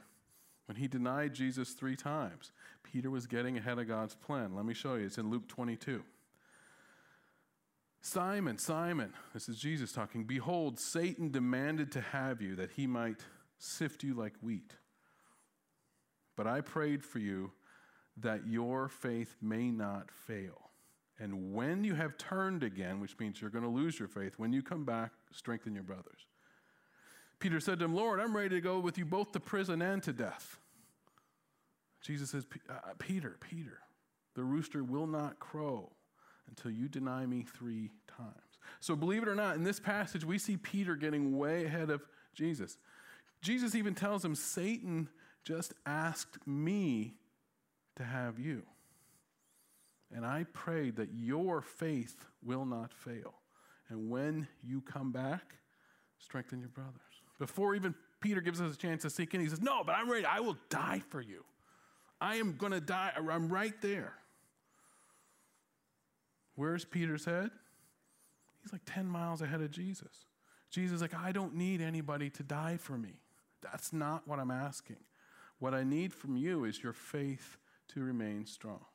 When 0.69 0.75
he 0.75 0.87
denied 0.87 1.33
Jesus 1.33 1.71
three 1.71 1.95
times, 1.95 2.51
Peter 2.83 3.09
was 3.09 3.25
getting 3.25 3.57
ahead 3.57 3.79
of 3.79 3.87
God's 3.87 4.13
plan. 4.13 4.55
Let 4.55 4.65
me 4.65 4.75
show 4.75 4.93
you. 4.93 5.07
It's 5.07 5.17
in 5.17 5.31
Luke 5.31 5.47
22. 5.47 6.03
Simon, 8.01 8.59
Simon, 8.59 9.15
this 9.33 9.49
is 9.49 9.57
Jesus 9.57 9.91
talking. 9.91 10.25
Behold, 10.25 10.79
Satan 10.79 11.31
demanded 11.31 11.91
to 11.93 12.01
have 12.01 12.39
you 12.39 12.55
that 12.57 12.69
he 12.69 12.85
might 12.85 13.21
sift 13.57 14.03
you 14.03 14.13
like 14.13 14.33
wheat. 14.43 14.75
But 16.35 16.45
I 16.45 16.61
prayed 16.61 17.03
for 17.03 17.17
you 17.17 17.49
that 18.17 18.45
your 18.45 18.89
faith 18.89 19.37
may 19.41 19.71
not 19.71 20.11
fail. 20.11 20.69
And 21.17 21.51
when 21.51 21.83
you 21.83 21.95
have 21.95 22.15
turned 22.19 22.61
again, 22.61 22.99
which 22.99 23.17
means 23.17 23.41
you're 23.41 23.49
going 23.49 23.63
to 23.63 23.71
lose 23.71 23.97
your 23.97 24.07
faith, 24.07 24.35
when 24.37 24.53
you 24.53 24.61
come 24.61 24.85
back, 24.85 25.13
strengthen 25.31 25.73
your 25.73 25.83
brothers. 25.83 26.27
Peter 27.39 27.59
said 27.59 27.79
to 27.79 27.85
him, 27.85 27.95
Lord, 27.95 28.19
I'm 28.19 28.35
ready 28.35 28.49
to 28.49 28.61
go 28.61 28.79
with 28.79 28.97
you 28.97 29.05
both 29.05 29.31
to 29.31 29.39
prison 29.39 29.81
and 29.81 30.03
to 30.03 30.13
death. 30.13 30.57
Jesus 32.01 32.31
says, 32.31 32.45
uh, 32.69 32.73
Peter, 32.97 33.37
Peter, 33.39 33.79
the 34.35 34.43
rooster 34.43 34.83
will 34.83 35.07
not 35.07 35.39
crow 35.39 35.91
until 36.47 36.71
you 36.71 36.87
deny 36.87 37.25
me 37.25 37.45
three 37.57 37.91
times. 38.07 38.33
So, 38.79 38.95
believe 38.95 39.23
it 39.23 39.29
or 39.29 39.35
not, 39.35 39.55
in 39.55 39.63
this 39.63 39.79
passage, 39.79 40.23
we 40.23 40.37
see 40.37 40.57
Peter 40.57 40.95
getting 40.95 41.37
way 41.37 41.65
ahead 41.65 41.89
of 41.89 42.01
Jesus. 42.33 42.77
Jesus 43.41 43.75
even 43.75 43.95
tells 43.95 44.23
him, 44.23 44.35
Satan 44.35 45.09
just 45.43 45.73
asked 45.85 46.45
me 46.45 47.15
to 47.95 48.03
have 48.03 48.39
you. 48.39 48.63
And 50.13 50.25
I 50.25 50.45
prayed 50.53 50.95
that 50.97 51.09
your 51.13 51.61
faith 51.61 52.25
will 52.43 52.65
not 52.65 52.93
fail. 52.93 53.33
And 53.89 54.09
when 54.09 54.47
you 54.63 54.81
come 54.81 55.11
back, 55.11 55.55
strengthen 56.17 56.59
your 56.59 56.69
brothers. 56.69 56.93
Before 57.39 57.73
even 57.73 57.95
Peter 58.19 58.41
gives 58.41 58.59
us 58.61 58.73
a 58.73 58.77
chance 58.77 59.01
to 59.03 59.09
sink 59.09 59.33
in, 59.33 59.41
he 59.41 59.47
says, 59.47 59.61
No, 59.61 59.83
but 59.83 59.95
I'm 59.95 60.11
ready. 60.11 60.25
I 60.25 60.41
will 60.41 60.57
die 60.69 61.01
for 61.09 61.21
you. 61.21 61.43
I 62.21 62.35
am 62.35 62.57
going 62.57 62.73
to 62.73 62.81
die. 62.81 63.13
I'm 63.15 63.49
right 63.49 63.73
there. 63.81 64.13
Where's 66.55 66.83
Peter's 66.83 67.23
head? 67.23 67.49
He's 68.61 68.73
like 68.73 68.81
10 68.85 69.07
miles 69.07 69.41
ahead 69.41 69.61
of 69.61 69.71
Jesus. 69.71 70.25
Jesus 70.69 70.95
is 70.95 71.01
like, 71.01 71.15
I 71.15 71.31
don't 71.31 71.55
need 71.55 71.81
anybody 71.81 72.29
to 72.31 72.43
die 72.43 72.77
for 72.77 72.97
me. 72.97 73.13
That's 73.61 73.93
not 73.93 74.27
what 74.27 74.39
I'm 74.39 74.51
asking. 74.51 74.97
What 75.59 75.73
I 75.73 75.83
need 75.83 76.13
from 76.13 76.35
you 76.35 76.65
is 76.65 76.83
your 76.83 76.93
faith 76.93 77.57
to 77.89 78.01
remain 78.01 78.45
strong. 78.45 78.85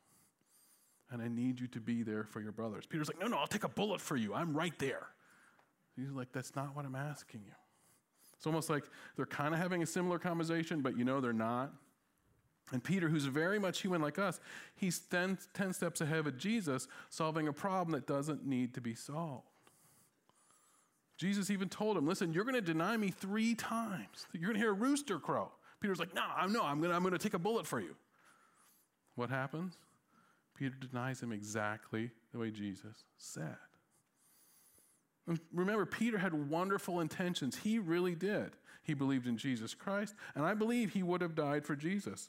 And 1.11 1.23
I 1.23 1.29
need 1.29 1.61
you 1.61 1.67
to 1.69 1.81
be 1.81 2.03
there 2.03 2.25
for 2.25 2.41
your 2.41 2.53
brothers. 2.53 2.87
Peter's 2.87 3.09
like, 3.09 3.21
No, 3.21 3.27
no, 3.27 3.39
I'll 3.39 3.47
take 3.47 3.65
a 3.65 3.69
bullet 3.69 4.01
for 4.01 4.17
you. 4.17 4.35
I'm 4.35 4.55
right 4.55 4.79
there. 4.79 5.07
He's 5.97 6.11
like, 6.11 6.33
That's 6.33 6.55
not 6.55 6.77
what 6.77 6.85
I'm 6.85 6.97
asking 6.97 7.43
you. 7.47 7.53
It's 8.37 8.47
almost 8.47 8.71
like 8.71 8.85
they're 9.17 9.27
kind 9.27 9.55
of 9.55 9.61
having 9.61 9.83
a 9.83 9.87
similar 9.87 10.19
conversation, 10.19 10.81
but 10.81 10.97
you 10.97 11.05
know 11.05 11.21
they're 11.21 11.33
not. 11.33 11.73
And 12.73 12.83
Peter, 12.83 13.09
who's 13.09 13.27
very 13.27 13.59
much 13.59 13.81
human 13.81 14.01
like 14.01 14.19
us, 14.19 14.41
he's 14.75 14.99
10, 14.99 15.39
10 15.53 15.73
steps 15.73 16.01
ahead 16.01 16.27
of 16.27 16.39
Jesus, 16.39 16.89
solving 17.11 17.47
a 17.47 17.53
problem 17.53 17.93
that 17.93 18.07
doesn't 18.07 18.47
need 18.47 18.75
to 18.75 18.81
be 18.81 18.95
solved. 18.95 19.47
Jesus 21.17 21.51
even 21.51 21.69
told 21.69 21.97
him, 21.97 22.07
Listen, 22.07 22.33
you're 22.33 22.45
going 22.45 22.55
to 22.55 22.61
deny 22.61 22.97
me 22.97 23.11
three 23.11 23.55
times. 23.55 24.27
You're 24.33 24.49
going 24.49 24.55
to 24.55 24.61
hear 24.61 24.71
a 24.71 24.75
rooster 24.75 25.19
crow. 25.19 25.53
Peter's 25.81 25.99
like, 25.99 26.15
No, 26.15 26.25
I'm, 26.37 26.53
no, 26.53 26.63
I'm 26.65 26.81
going 26.81 26.93
I'm 26.93 27.03
going 27.03 27.13
to 27.13 27.19
take 27.19 27.35
a 27.35 27.39
bullet 27.39 27.67
for 27.67 27.81
you. 27.81 27.95
What 29.15 29.31
happens? 29.31 29.77
Peter 30.57 30.75
denies 30.75 31.23
him 31.23 31.33
exactly 31.33 32.11
the 32.33 32.39
way 32.39 32.51
Jesus 32.51 33.05
said. 33.17 33.57
Remember, 35.53 35.87
Peter 35.87 36.19
had 36.19 36.51
wonderful 36.51 37.01
intentions. 37.01 37.57
He 37.57 37.79
really 37.79 38.15
did. 38.15 38.57
He 38.83 38.93
believed 38.93 39.27
in 39.27 39.39
Jesus 39.39 39.75
Christ, 39.75 40.15
and 40.35 40.45
I 40.45 40.53
believe 40.53 40.93
he 40.93 41.03
would 41.03 41.23
have 41.23 41.35
died 41.35 41.65
for 41.65 41.75
Jesus. 41.75 42.29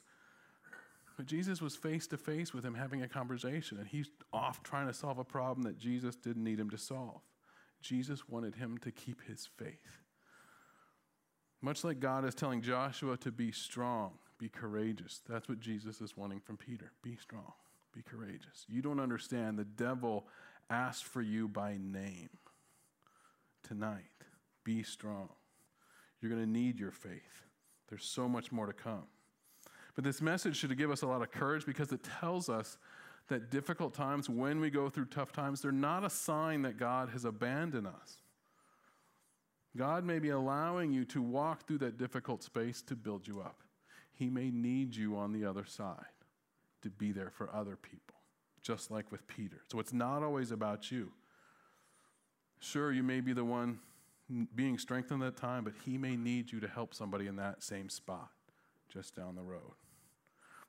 But 1.16 1.26
Jesus 1.26 1.60
was 1.60 1.76
face 1.76 2.06
to 2.08 2.16
face 2.16 2.54
with 2.54 2.64
him 2.64 2.74
having 2.74 3.02
a 3.02 3.08
conversation, 3.08 3.78
and 3.78 3.86
he's 3.86 4.08
off 4.32 4.62
trying 4.62 4.86
to 4.86 4.94
solve 4.94 5.18
a 5.18 5.24
problem 5.24 5.62
that 5.64 5.78
Jesus 5.78 6.16
didn't 6.16 6.44
need 6.44 6.58
him 6.58 6.70
to 6.70 6.78
solve. 6.78 7.20
Jesus 7.82 8.28
wanted 8.28 8.54
him 8.54 8.78
to 8.78 8.90
keep 8.90 9.22
his 9.26 9.48
faith. 9.58 10.02
Much 11.60 11.84
like 11.84 12.00
God 12.00 12.24
is 12.24 12.34
telling 12.34 12.62
Joshua 12.62 13.16
to 13.18 13.30
be 13.30 13.52
strong, 13.52 14.12
be 14.38 14.48
courageous. 14.48 15.20
That's 15.28 15.48
what 15.48 15.60
Jesus 15.60 16.00
is 16.00 16.16
wanting 16.16 16.40
from 16.40 16.56
Peter. 16.56 16.92
Be 17.02 17.16
strong, 17.16 17.52
be 17.94 18.02
courageous. 18.02 18.64
You 18.68 18.82
don't 18.82 19.00
understand. 19.00 19.58
The 19.58 19.64
devil 19.64 20.26
asked 20.68 21.04
for 21.04 21.22
you 21.22 21.48
by 21.48 21.78
name 21.80 22.30
tonight. 23.66 24.04
Be 24.64 24.82
strong. 24.82 25.28
You're 26.20 26.30
going 26.30 26.44
to 26.44 26.50
need 26.50 26.78
your 26.78 26.90
faith. 26.90 27.42
There's 27.88 28.04
so 28.04 28.28
much 28.28 28.50
more 28.50 28.66
to 28.66 28.72
come. 28.72 29.04
But 29.94 30.04
this 30.04 30.20
message 30.20 30.56
should 30.56 30.76
give 30.76 30.90
us 30.90 31.02
a 31.02 31.06
lot 31.06 31.22
of 31.22 31.30
courage 31.30 31.64
because 31.64 31.92
it 31.92 32.00
tells 32.20 32.48
us 32.48 32.78
that 33.28 33.50
difficult 33.50 33.94
times, 33.94 34.28
when 34.28 34.60
we 34.60 34.70
go 34.70 34.88
through 34.88 35.06
tough 35.06 35.32
times, 35.32 35.60
they're 35.60 35.72
not 35.72 36.04
a 36.04 36.10
sign 36.10 36.62
that 36.62 36.78
God 36.78 37.08
has 37.10 37.24
abandoned 37.24 37.86
us. 37.86 38.18
God 39.76 40.04
may 40.04 40.18
be 40.18 40.30
allowing 40.30 40.92
you 40.92 41.04
to 41.06 41.20
walk 41.20 41.66
through 41.66 41.78
that 41.78 41.98
difficult 41.98 42.42
space 42.42 42.82
to 42.82 42.94
build 42.94 43.26
you 43.26 43.40
up. 43.40 43.62
He 44.12 44.30
may 44.30 44.50
need 44.50 44.94
you 44.94 45.16
on 45.16 45.32
the 45.32 45.44
other 45.44 45.64
side 45.64 46.04
to 46.82 46.90
be 46.90 47.12
there 47.12 47.30
for 47.30 47.54
other 47.54 47.76
people, 47.76 48.14
just 48.62 48.90
like 48.90 49.10
with 49.12 49.26
Peter. 49.26 49.60
So 49.70 49.80
it's 49.80 49.92
not 49.92 50.22
always 50.22 50.50
about 50.50 50.90
you. 50.90 51.12
Sure, 52.60 52.92
you 52.92 53.02
may 53.02 53.20
be 53.20 53.32
the 53.32 53.44
one 53.44 53.78
being 54.54 54.78
strengthened 54.78 55.22
at 55.22 55.36
that 55.36 55.40
time, 55.40 55.64
but 55.64 55.74
He 55.84 55.98
may 55.98 56.16
need 56.16 56.52
you 56.52 56.60
to 56.60 56.68
help 56.68 56.94
somebody 56.94 57.26
in 57.26 57.36
that 57.36 57.62
same 57.62 57.88
spot 57.88 58.30
just 58.88 59.14
down 59.14 59.34
the 59.34 59.42
road. 59.42 59.74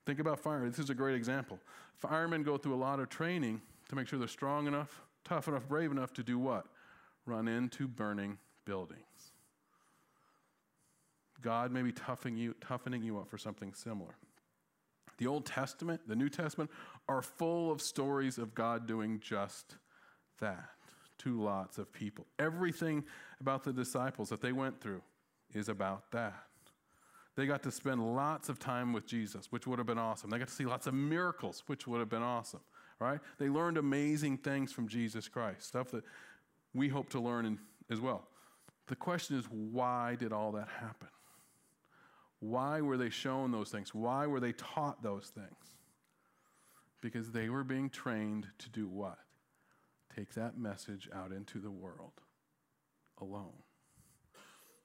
Think 0.06 0.20
about 0.20 0.40
fire. 0.40 0.68
This 0.70 0.80
is 0.80 0.90
a 0.90 0.96
great 0.96 1.16
example. 1.16 1.60
Firemen 1.96 2.44
go 2.44 2.58
through 2.58 2.76
a 2.76 2.78
lot 2.78 3.00
of 3.00 3.10
training 3.10 3.62
to 3.90 3.96
make 3.96 4.08
sure 4.08 4.20
they're 4.20 4.28
strong 4.28 4.68
enough, 4.68 5.02
tough 5.26 5.48
enough, 5.48 5.68
brave 5.68 5.92
enough 5.92 6.14
to 6.14 6.24
do 6.24 6.38
what? 6.40 6.66
Run 7.26 7.48
into 7.48 7.88
burning 7.88 8.38
buildings. 8.66 9.02
God 11.42 11.72
may 11.72 11.82
be 11.82 11.92
toughening 11.92 12.38
you, 12.38 12.56
toughening 12.62 13.04
you 13.04 13.20
up 13.20 13.30
for 13.30 13.38
something 13.38 13.74
similar. 13.74 14.16
The 15.18 15.28
Old 15.28 15.46
Testament, 15.46 16.02
the 16.08 16.16
New 16.16 16.30
Testament, 16.30 16.70
are 17.10 17.22
full 17.22 17.72
of 17.72 17.82
stories 17.82 18.38
of 18.38 18.54
God 18.54 18.88
doing 18.88 19.20
just 19.20 19.76
that 20.40 20.70
lots 21.36 21.78
of 21.78 21.92
people. 21.92 22.26
Everything 22.40 23.04
about 23.42 23.64
the 23.64 23.74
disciples 23.74 24.30
that 24.30 24.42
they 24.42 24.52
went 24.52 24.80
through 24.80 25.02
is 25.54 25.70
about 25.70 26.12
that. 26.12 26.44
They 27.36 27.46
got 27.46 27.64
to 27.64 27.72
spend 27.72 28.16
lots 28.16 28.50
of 28.50 28.60
time 28.60 28.94
with 28.94 29.06
Jesus, 29.06 29.52
which 29.52 29.68
would 29.68 29.78
have 29.78 29.86
been 29.86 30.00
awesome. 30.00 30.30
They 30.30 30.40
got 30.40 30.48
to 30.48 30.54
see 30.54 30.66
lots 30.66 30.88
of 30.88 30.94
miracles, 30.94 31.64
which 31.68 31.88
would 31.88 32.00
have 32.00 32.10
been 32.10 32.24
awesome. 32.24 32.62
Right? 33.00 33.20
They 33.38 33.48
learned 33.48 33.78
amazing 33.78 34.38
things 34.40 34.72
from 34.72 34.88
Jesus 34.88 35.28
Christ, 35.28 35.68
stuff 35.68 35.92
that 35.92 36.04
we 36.74 36.88
hope 36.90 37.10
to 37.10 37.20
learn 37.20 37.46
in, 37.46 37.60
as 37.92 38.02
well. 38.02 38.28
The 38.88 38.96
question 38.96 39.38
is, 39.38 39.46
why 39.52 40.16
did 40.16 40.34
all 40.34 40.52
that 40.54 40.68
happen? 40.68 41.10
Why 42.40 42.82
were 42.82 42.98
they 42.98 43.12
shown 43.12 43.52
those 43.52 43.70
things? 43.70 43.94
Why 43.94 44.26
were 44.26 44.40
they 44.40 44.54
taught 44.54 45.04
those 45.04 45.32
things? 45.34 45.76
Because 47.02 47.32
they 47.32 47.50
were 47.50 47.64
being 47.64 47.90
trained 47.92 48.48
to 48.58 48.70
do 48.70 48.88
what? 48.88 49.20
Take 50.18 50.34
that 50.34 50.58
message 50.58 51.08
out 51.14 51.32
into 51.32 51.60
the 51.60 51.70
world 51.70 52.14
alone. 53.22 53.54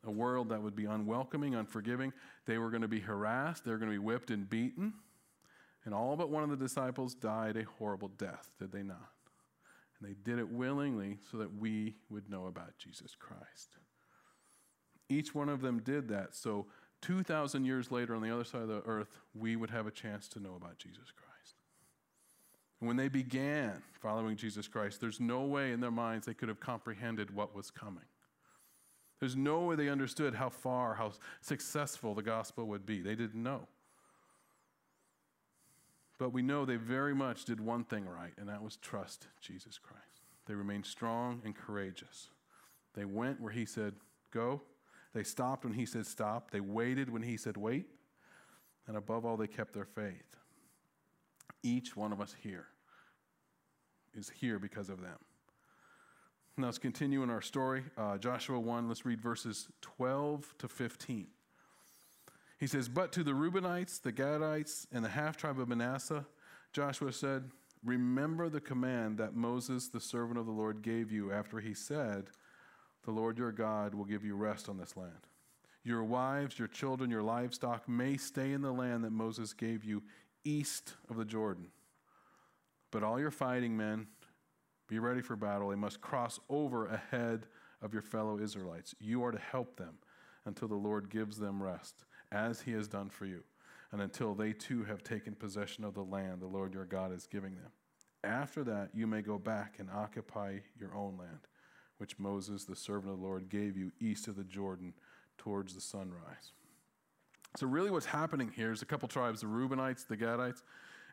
A 0.05 0.11
world 0.11 0.51
that 0.51 0.61
would 0.61 0.77
be 0.77 0.85
unwelcoming, 0.85 1.55
unforgiving. 1.55 2.13
They 2.45 2.59
were 2.59 2.69
going 2.69 2.83
to 2.83 2.89
be 2.89 3.01
harassed, 3.01 3.65
they 3.65 3.71
were 3.71 3.79
going 3.79 3.91
to 3.91 3.99
be 3.99 4.05
whipped 4.05 4.31
and 4.31 4.49
beaten. 4.49 4.93
And 5.85 5.95
all 5.95 6.17
but 6.17 6.31
one 6.31 6.43
of 6.43 6.51
the 6.51 6.57
disciples 6.57 7.15
died 7.15 7.57
a 7.57 7.65
horrible 7.79 8.09
death, 8.09 8.51
did 8.59 8.73
they 8.73 8.83
not? 8.83 9.11
And 9.99 10.09
they 10.09 10.15
did 10.23 10.39
it 10.39 10.49
willingly 10.49 11.19
so 11.31 11.39
that 11.39 11.57
we 11.57 11.97
would 12.11 12.29
know 12.29 12.47
about 12.47 12.77
Jesus 12.79 13.17
Christ. 13.19 13.79
Each 15.09 15.35
one 15.35 15.49
of 15.49 15.61
them 15.61 15.81
did 15.81 16.09
that. 16.09 16.35
So 16.35 16.67
2,000 17.01 17.65
years 17.65 17.91
later, 17.91 18.15
on 18.15 18.23
the 18.23 18.33
other 18.33 18.45
side 18.45 18.63
of 18.63 18.69
the 18.69 18.83
earth, 18.85 19.19
we 19.35 19.57
would 19.57 19.71
have 19.71 19.87
a 19.87 19.91
chance 19.91 20.29
to 20.29 20.41
know 20.41 20.55
about 20.55 20.79
Jesus 20.79 21.11
Christ. 21.17 21.32
And 22.83 22.89
when 22.89 22.97
they 22.97 23.07
began 23.07 23.81
following 24.01 24.35
Jesus 24.35 24.67
Christ, 24.67 25.01
there's 25.01 25.21
no 25.21 25.43
way 25.43 25.71
in 25.71 25.79
their 25.79 25.93
minds 25.93 26.27
they 26.27 26.35
could 26.35 26.49
have 26.49 26.59
comprehended 26.59 27.33
what 27.33 27.55
was 27.55 27.71
coming. 27.71 28.03
There's 29.21 29.37
no 29.37 29.61
way 29.61 29.77
they 29.77 29.89
understood 29.89 30.35
how 30.35 30.49
far, 30.49 30.95
how 30.95 31.13
successful 31.43 32.13
the 32.13 32.25
gospel 32.25 32.67
would 32.67 32.85
be. 32.85 33.01
They 33.01 33.15
didn't 33.15 33.41
know. 33.41 33.69
But 36.19 36.33
we 36.33 36.43
know 36.43 36.65
they 36.65 36.75
very 36.75 37.15
much 37.15 37.45
did 37.45 37.61
one 37.61 37.85
thing 37.85 38.05
right, 38.05 38.33
and 38.37 38.49
that 38.49 38.65
was 38.65 38.79
trust 38.79 39.29
Jesus 39.41 39.79
Christ. 39.79 40.25
They 40.49 40.55
remained 40.55 40.87
strong 40.87 41.41
and 41.45 41.55
courageous. 41.55 42.31
They 42.95 43.05
went 43.05 43.41
where 43.41 43.53
he 43.53 43.65
said, 43.65 43.95
Go, 44.33 44.61
they 45.15 45.23
stopped 45.23 45.63
when 45.63 45.75
he 45.75 45.87
said 45.87 46.05
stop. 46.05 46.51
They 46.51 46.59
waited 46.59 47.11
when 47.11 47.23
he 47.23 47.37
said 47.37 47.57
wait. 47.57 47.87
And 48.89 48.97
above 48.97 49.25
all, 49.25 49.37
they 49.37 49.47
kept 49.47 49.73
their 49.73 49.85
faith. 49.85 50.37
Each 51.63 51.97
one 51.97 52.13
of 52.13 52.21
us 52.21 52.35
here 52.43 52.67
is 54.15 54.31
here 54.31 54.59
because 54.59 54.89
of 54.89 55.01
them. 55.01 55.19
Now 56.57 56.67
let's 56.67 56.79
continue 56.79 57.23
in 57.23 57.31
our 57.31 57.41
story. 57.41 57.83
Uh, 57.97 58.19
Joshua 58.19 58.61
1, 58.61 58.89
let's 58.89 59.07
read 59.07 59.21
verses 59.21 59.69
12 59.81 60.55
to 60.59 60.69
15. 60.69 61.27
He 62.59 62.67
says, 62.67 62.89
But 62.89 63.11
to 63.13 63.25
the 63.25 63.33
Reubenites, 63.33 64.01
the 64.01 64.13
Gadites, 64.13 64.87
and 64.93 65.05
the 65.05 65.09
half 65.09 65.37
tribe 65.37 65.59
of 65.59 65.69
Manasseh, 65.69 66.27
Joshua 66.73 67.13
said, 67.13 67.51
Remember 67.83 68.49
the 68.49 68.61
command 68.61 69.19
that 69.19 69.35
Moses, 69.35 69.89
the 69.89 70.01
servant 70.01 70.39
of 70.39 70.47
the 70.47 70.53
Lord, 70.53 70.83
gave 70.83 71.11
you 71.11 71.33
after 71.33 71.59
he 71.59 71.75
said, 71.75 72.29
the 73.05 73.11
Lord 73.11 73.39
your 73.39 73.53
God 73.53 73.95
will 73.95 74.05
give 74.05 74.25
you 74.25 74.37
rest 74.37 74.69
on 74.69 74.79
this 74.79 74.97
land. 74.97 75.27
Your 75.85 76.05
wives, 76.05 76.59
your 76.59 76.69
children, 76.69 77.11
your 77.11 77.23
livestock 77.23 77.89
may 77.89 78.17
stay 78.17 78.53
in 78.53 78.63
the 78.63 78.73
land 78.73 79.03
that 79.03 79.11
Moses 79.11 79.53
gave 79.53 79.85
you 79.85 80.03
east 80.45 80.95
of 81.09 81.17
the 81.17 81.25
Jordan. 81.25 81.69
But 82.91 83.03
all 83.03 83.19
your 83.19 83.31
fighting 83.31 83.77
men, 83.77 84.07
be 84.89 84.99
ready 84.99 85.23
for 85.23 85.37
battle. 85.37 85.71
They 85.71 85.77
must 85.77 86.01
cross 86.01 86.39
over 86.49 86.87
ahead 86.87 87.47
of 87.81 87.93
your 87.93 88.03
fellow 88.03 88.39
Israelites. 88.39 88.95
You 89.01 89.25
are 89.25 89.33
to 89.33 89.39
help 89.39 89.77
them 89.77 89.95
until 90.45 90.69
the 90.69 90.75
Lord 90.75 91.09
gives 91.09 91.39
them 91.39 91.63
rest, 91.63 92.05
as 92.31 92.61
he 92.63 92.73
has 92.73 92.89
done 92.89 93.09
for 93.09 93.25
you, 93.25 93.43
and 93.91 94.03
until 94.03 94.35
they 94.35 94.53
too 94.53 94.85
have 94.85 95.03
taken 95.03 95.35
possession 95.35 95.85
of 95.85 95.95
the 95.95 96.03
land 96.03 96.41
the 96.41 96.47
Lord 96.47 96.75
your 96.75 96.85
God 96.85 97.13
is 97.13 97.27
giving 97.27 97.55
them. 97.55 97.71
After 98.25 98.63
that, 98.65 98.91
you 98.95 99.07
may 99.07 99.23
go 99.23 99.39
back 99.39 99.77
and 99.79 99.89
occupy 99.91 100.59
your 100.79 100.95
own 100.95 101.17
land 101.19 101.47
which 102.03 102.19
Moses, 102.19 102.65
the 102.65 102.75
servant 102.75 103.13
of 103.13 103.21
the 103.21 103.25
Lord, 103.25 103.49
gave 103.49 103.77
you 103.77 103.93
east 104.01 104.27
of 104.27 104.35
the 104.35 104.43
Jordan 104.43 104.93
towards 105.39 105.73
the 105.73 105.81
sunrise. 105.81 106.51
So, 107.57 107.67
really, 107.67 107.91
what's 107.91 108.07
happening 108.07 108.51
here 108.55 108.73
is 108.73 108.83
a 108.83 108.87
couple 108.87 109.09
tribes 109.09 109.41
the 109.41 109.47
Reubenites, 109.47 110.07
the 110.07 110.17
Gadites, 110.17 110.63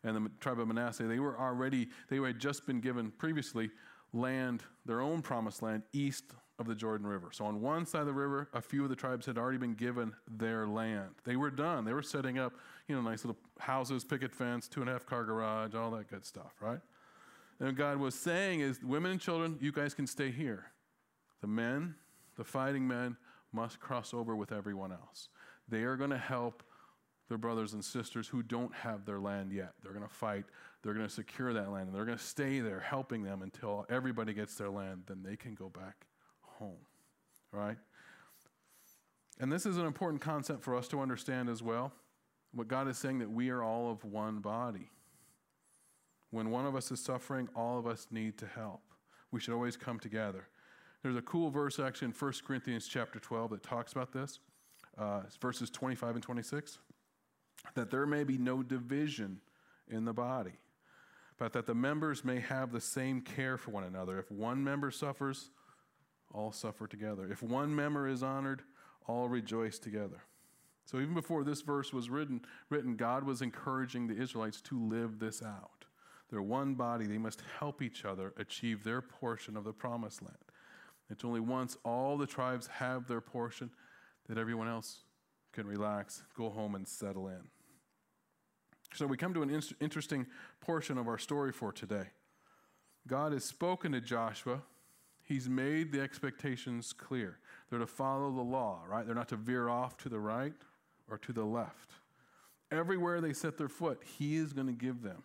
and 0.04 0.16
the 0.16 0.32
tribe 0.40 0.60
of 0.60 0.68
Manasseh. 0.68 1.04
They 1.04 1.20
were 1.20 1.38
already, 1.38 1.90
they 2.10 2.18
had 2.18 2.40
just 2.40 2.66
been 2.66 2.80
given 2.80 3.12
previously 3.12 3.72
land, 4.14 4.64
their 4.86 5.02
own 5.02 5.22
promised 5.22 5.62
land, 5.62 5.84
east 5.92 6.26
of 6.58 6.66
the 6.66 6.76
Jordan 6.76 7.06
River. 7.06 7.30
So, 7.34 7.46
on 7.46 7.62
one 7.62 7.86
side 7.86 8.02
of 8.02 8.08
the 8.08 8.14
river, 8.14 8.48
a 8.54 8.62
few 8.62 8.84
of 8.84 8.90
the 8.90 8.96
tribes 8.96 9.26
had 9.26 9.38
already 9.38 9.58
been 9.58 9.74
given 9.74 10.14
their 10.30 10.66
land. 10.66 11.10
They 11.26 11.36
were 11.36 11.52
done. 11.52 11.84
They 11.84 11.94
were 11.94 12.02
setting 12.02 12.40
up, 12.40 12.54
you 12.88 12.96
know, 12.96 13.02
nice 13.02 13.26
little 13.26 13.40
houses, 13.60 14.06
picket 14.06 14.34
fence, 14.34 14.70
two 14.70 14.80
and 14.80 14.90
a 14.90 14.94
half 14.94 15.06
car 15.06 15.26
garage, 15.26 15.76
all 15.76 15.92
that 15.92 16.10
good 16.10 16.26
stuff, 16.26 16.54
right? 16.62 16.80
And 17.60 17.76
God 17.76 17.98
was 17.98 18.16
saying 18.16 18.62
is, 18.62 18.82
women 18.82 19.12
and 19.12 19.20
children, 19.20 19.58
you 19.60 19.74
guys 19.74 19.94
can 19.94 20.08
stay 20.08 20.32
here. 20.32 20.68
The 21.42 21.48
men, 21.48 21.96
the 22.38 22.46
fighting 22.46 22.88
men, 22.88 23.18
must 23.52 23.80
cross 23.80 24.14
over 24.14 24.36
with 24.36 24.52
everyone 24.52 24.92
else. 24.92 25.28
They 25.70 25.84
are 25.84 25.96
going 25.96 26.10
to 26.10 26.18
help 26.18 26.64
their 27.28 27.38
brothers 27.38 27.74
and 27.74 27.86
sisters 27.86 28.28
who 28.28 28.42
don't 28.42 28.74
have 28.74 29.06
their 29.06 29.20
land 29.20 29.52
yet. 29.52 29.74
They're 29.84 29.94
going 29.94 30.08
to 30.08 30.14
fight, 30.14 30.46
they're 30.82 30.94
going 30.94 31.08
to 31.08 31.14
secure 31.14 31.54
that 31.54 31.72
land, 31.72 31.88
and 31.88 31.96
they're 31.96 32.06
going 32.06 32.18
to 32.18 32.24
stay 32.24 32.60
there 32.60 32.80
helping 32.80 33.24
them 33.24 33.42
until 33.42 33.86
everybody 33.90 34.34
gets 34.34 34.56
their 34.56 34.70
land. 34.70 35.04
Then 35.08 35.22
they 35.24 35.36
can 35.36 35.54
go 35.54 35.70
back 35.70 36.08
home. 36.42 36.86
Right? 37.52 37.78
And 39.40 39.52
this 39.52 39.66
is 39.66 39.78
an 39.78 39.86
important 39.86 40.22
concept 40.22 40.64
for 40.64 40.76
us 40.76 40.88
to 40.90 41.00
understand 41.00 41.50
as 41.50 41.64
well. 41.64 41.94
What 42.52 42.68
God 42.68 42.88
is 42.88 42.98
saying 42.98 43.20
that 43.20 43.30
we 43.30 43.50
are 43.50 43.64
all 43.64 43.92
of 43.92 44.04
one 44.04 44.40
body. 44.40 44.90
When 46.32 46.50
one 46.50 46.66
of 46.66 46.76
us 46.76 46.92
is 46.92 47.00
suffering, 47.00 47.48
all 47.56 47.78
of 47.78 47.88
us 47.88 48.08
need 48.12 48.38
to 48.40 48.48
help. 48.48 48.82
We 49.32 49.40
should 49.40 49.54
always 49.54 49.78
come 49.78 50.00
together. 50.00 50.48
There's 51.04 51.16
a 51.16 51.22
cool 51.22 51.50
verse 51.50 51.80
actually 51.80 52.08
in 52.08 52.14
1 52.14 52.34
Corinthians 52.46 52.88
chapter 52.88 53.20
12 53.20 53.52
that 53.52 53.64
talks 53.64 53.92
about 53.92 54.12
this. 54.12 54.40
Uh, 55.00 55.22
verses 55.42 55.70
25 55.70 56.16
and 56.16 56.24
26. 56.24 56.80
That 57.76 57.90
there 57.90 58.06
may 58.06 58.24
be 58.24 58.38
no 58.38 58.62
division 58.62 59.40
in 59.90 60.06
the 60.06 60.14
body, 60.14 60.60
but 61.38 61.54
that 61.54 61.66
the 61.66 61.74
members 61.74 62.26
may 62.26 62.40
have 62.40 62.72
the 62.72 62.82
same 62.82 63.22
care 63.22 63.58
for 63.58 63.72
one 63.72 63.86
another. 63.86 64.20
If 64.20 64.30
one 64.30 64.64
member 64.64 64.92
suffers, 64.92 65.52
all 66.34 66.52
suffer 66.52 66.86
together. 66.86 67.28
If 67.32 67.42
one 67.42 67.76
member 67.76 68.08
is 68.08 68.24
honored, 68.24 68.62
all 69.08 69.30
rejoice 69.30 69.80
together. 69.80 70.22
So 70.86 71.00
even 71.00 71.14
before 71.14 71.44
this 71.44 71.62
verse 71.62 71.94
was 71.94 72.10
written, 72.10 72.42
written, 72.70 72.96
God 72.96 73.24
was 73.24 73.42
encouraging 73.42 74.08
the 74.08 74.20
Israelites 74.20 74.62
to 74.62 74.80
live 74.80 75.20
this 75.20 75.42
out. 75.42 75.86
They're 76.30 76.42
one 76.42 76.76
body, 76.76 77.06
they 77.06 77.18
must 77.18 77.44
help 77.60 77.82
each 77.82 78.06
other 78.06 78.34
achieve 78.38 78.84
their 78.84 79.02
portion 79.02 79.56
of 79.58 79.64
the 79.64 79.74
promised 79.74 80.22
land. 80.22 80.38
It's 81.10 81.26
only 81.26 81.40
once 81.40 81.78
all 81.84 82.18
the 82.18 82.28
tribes 82.28 82.68
have 82.68 83.08
their 83.08 83.22
portion 83.22 83.72
that 84.30 84.38
everyone 84.38 84.68
else 84.68 85.02
can 85.52 85.68
relax, 85.68 86.24
go 86.38 86.50
home, 86.50 86.76
and 86.76 86.88
settle 86.88 87.28
in. 87.28 87.42
So 88.94 89.06
we 89.06 89.18
come 89.18 89.34
to 89.34 89.42
an 89.42 89.50
in- 89.50 89.62
interesting 89.82 90.28
portion 90.62 90.98
of 90.98 91.08
our 91.08 91.18
story 91.18 91.52
for 91.52 91.72
today. 91.72 92.08
God 93.08 93.34
has 93.34 93.44
spoken 93.44 93.92
to 93.92 94.02
Joshua. 94.02 94.62
He's 95.24 95.50
made 95.50 95.92
the 95.92 96.02
expectations 96.02 96.94
clear. 96.94 97.38
They're 97.70 97.80
to 97.80 97.88
follow 97.88 98.32
the 98.32 98.42
law, 98.42 98.84
right? 98.88 99.06
They're 99.06 99.16
not 99.16 99.30
to 99.30 99.36
veer 99.36 99.70
off 99.70 99.98
to 99.98 100.10
the 100.10 100.20
right 100.20 100.54
or 101.10 101.18
to 101.20 101.34
the 101.34 101.44
left. 101.44 101.92
Everywhere 102.72 103.22
they 103.22 103.34
set 103.34 103.58
their 103.58 103.70
foot, 103.70 104.02
He 104.18 104.38
is 104.38 104.54
going 104.54 104.68
to 104.68 104.74
give 104.74 105.02
them. 105.02 105.24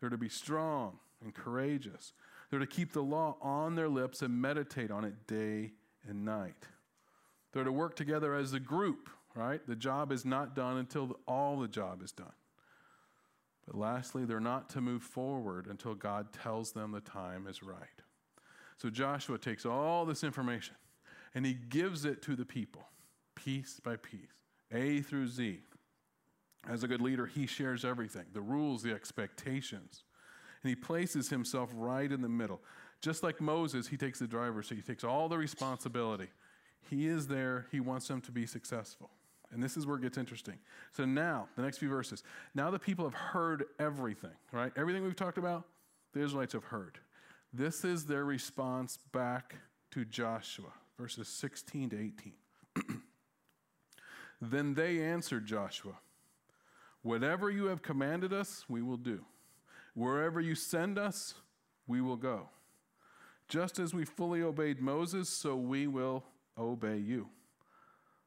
They're 0.00 0.10
to 0.10 0.18
be 0.18 0.28
strong 0.28 0.98
and 1.22 1.34
courageous. 1.34 2.12
They're 2.50 2.60
to 2.60 2.66
keep 2.66 2.92
the 2.92 3.02
law 3.02 3.36
on 3.40 3.74
their 3.74 3.88
lips 3.88 4.22
and 4.22 4.40
meditate 4.40 4.90
on 4.90 5.04
it 5.04 5.26
day 5.26 5.72
and 6.08 6.24
night. 6.24 6.66
They're 7.52 7.64
to 7.64 7.72
work 7.72 7.96
together 7.96 8.34
as 8.34 8.52
a 8.52 8.60
group, 8.60 9.10
right? 9.34 9.64
The 9.66 9.76
job 9.76 10.12
is 10.12 10.24
not 10.24 10.54
done 10.54 10.78
until 10.78 11.18
all 11.26 11.58
the 11.58 11.68
job 11.68 12.02
is 12.02 12.12
done. 12.12 12.32
But 13.66 13.76
lastly, 13.76 14.24
they're 14.24 14.40
not 14.40 14.70
to 14.70 14.80
move 14.80 15.02
forward 15.02 15.66
until 15.66 15.94
God 15.94 16.32
tells 16.32 16.72
them 16.72 16.92
the 16.92 17.00
time 17.00 17.46
is 17.46 17.62
right. 17.62 17.86
So 18.78 18.90
Joshua 18.90 19.38
takes 19.38 19.64
all 19.64 20.04
this 20.04 20.24
information 20.24 20.74
and 21.34 21.46
he 21.46 21.54
gives 21.54 22.04
it 22.04 22.22
to 22.22 22.34
the 22.34 22.44
people, 22.44 22.82
piece 23.36 23.80
by 23.80 23.96
piece, 23.96 24.18
A 24.72 25.00
through 25.00 25.28
Z. 25.28 25.60
As 26.68 26.82
a 26.82 26.88
good 26.88 27.00
leader, 27.00 27.26
he 27.26 27.46
shares 27.46 27.84
everything 27.84 28.24
the 28.32 28.40
rules, 28.40 28.82
the 28.82 28.92
expectations 28.92 30.04
and 30.62 30.68
he 30.68 30.76
places 30.76 31.28
himself 31.28 31.70
right 31.74 32.10
in 32.10 32.22
the 32.22 32.28
middle. 32.28 32.60
Just 33.00 33.22
like 33.22 33.40
Moses, 33.40 33.88
he 33.88 33.96
takes 33.96 34.18
the 34.18 34.26
driver's 34.26 34.68
seat, 34.68 34.76
he 34.76 34.82
takes 34.82 35.04
all 35.04 35.28
the 35.28 35.38
responsibility. 35.38 36.28
He 36.88 37.06
is 37.06 37.26
there, 37.26 37.66
he 37.70 37.80
wants 37.80 38.08
them 38.08 38.20
to 38.22 38.32
be 38.32 38.46
successful. 38.46 39.10
And 39.52 39.62
this 39.62 39.76
is 39.76 39.86
where 39.86 39.96
it 39.96 40.02
gets 40.02 40.16
interesting. 40.16 40.58
So 40.92 41.04
now, 41.04 41.48
the 41.56 41.62
next 41.62 41.78
few 41.78 41.88
verses. 41.88 42.22
Now 42.54 42.70
the 42.70 42.78
people 42.78 43.04
have 43.04 43.14
heard 43.14 43.64
everything, 43.78 44.30
right? 44.50 44.72
Everything 44.76 45.02
we've 45.02 45.16
talked 45.16 45.38
about, 45.38 45.64
the 46.14 46.22
Israelites 46.22 46.54
have 46.54 46.64
heard. 46.64 46.98
This 47.52 47.84
is 47.84 48.06
their 48.06 48.24
response 48.24 48.98
back 49.12 49.56
to 49.90 50.06
Joshua, 50.06 50.72
verses 50.98 51.28
16 51.28 51.90
to 51.90 51.96
18. 51.96 52.32
then 54.40 54.74
they 54.74 55.02
answered 55.02 55.44
Joshua, 55.44 55.98
Whatever 57.02 57.50
you 57.50 57.66
have 57.66 57.82
commanded 57.82 58.32
us, 58.32 58.64
we 58.68 58.80
will 58.80 58.96
do. 58.96 59.24
Wherever 59.94 60.40
you 60.40 60.54
send 60.54 60.98
us, 60.98 61.34
we 61.86 62.00
will 62.00 62.16
go. 62.16 62.48
Just 63.48 63.78
as 63.78 63.92
we 63.92 64.04
fully 64.04 64.40
obeyed 64.40 64.80
Moses, 64.80 65.28
so 65.28 65.56
we 65.56 65.86
will 65.86 66.24
obey 66.58 66.98
you. 66.98 67.28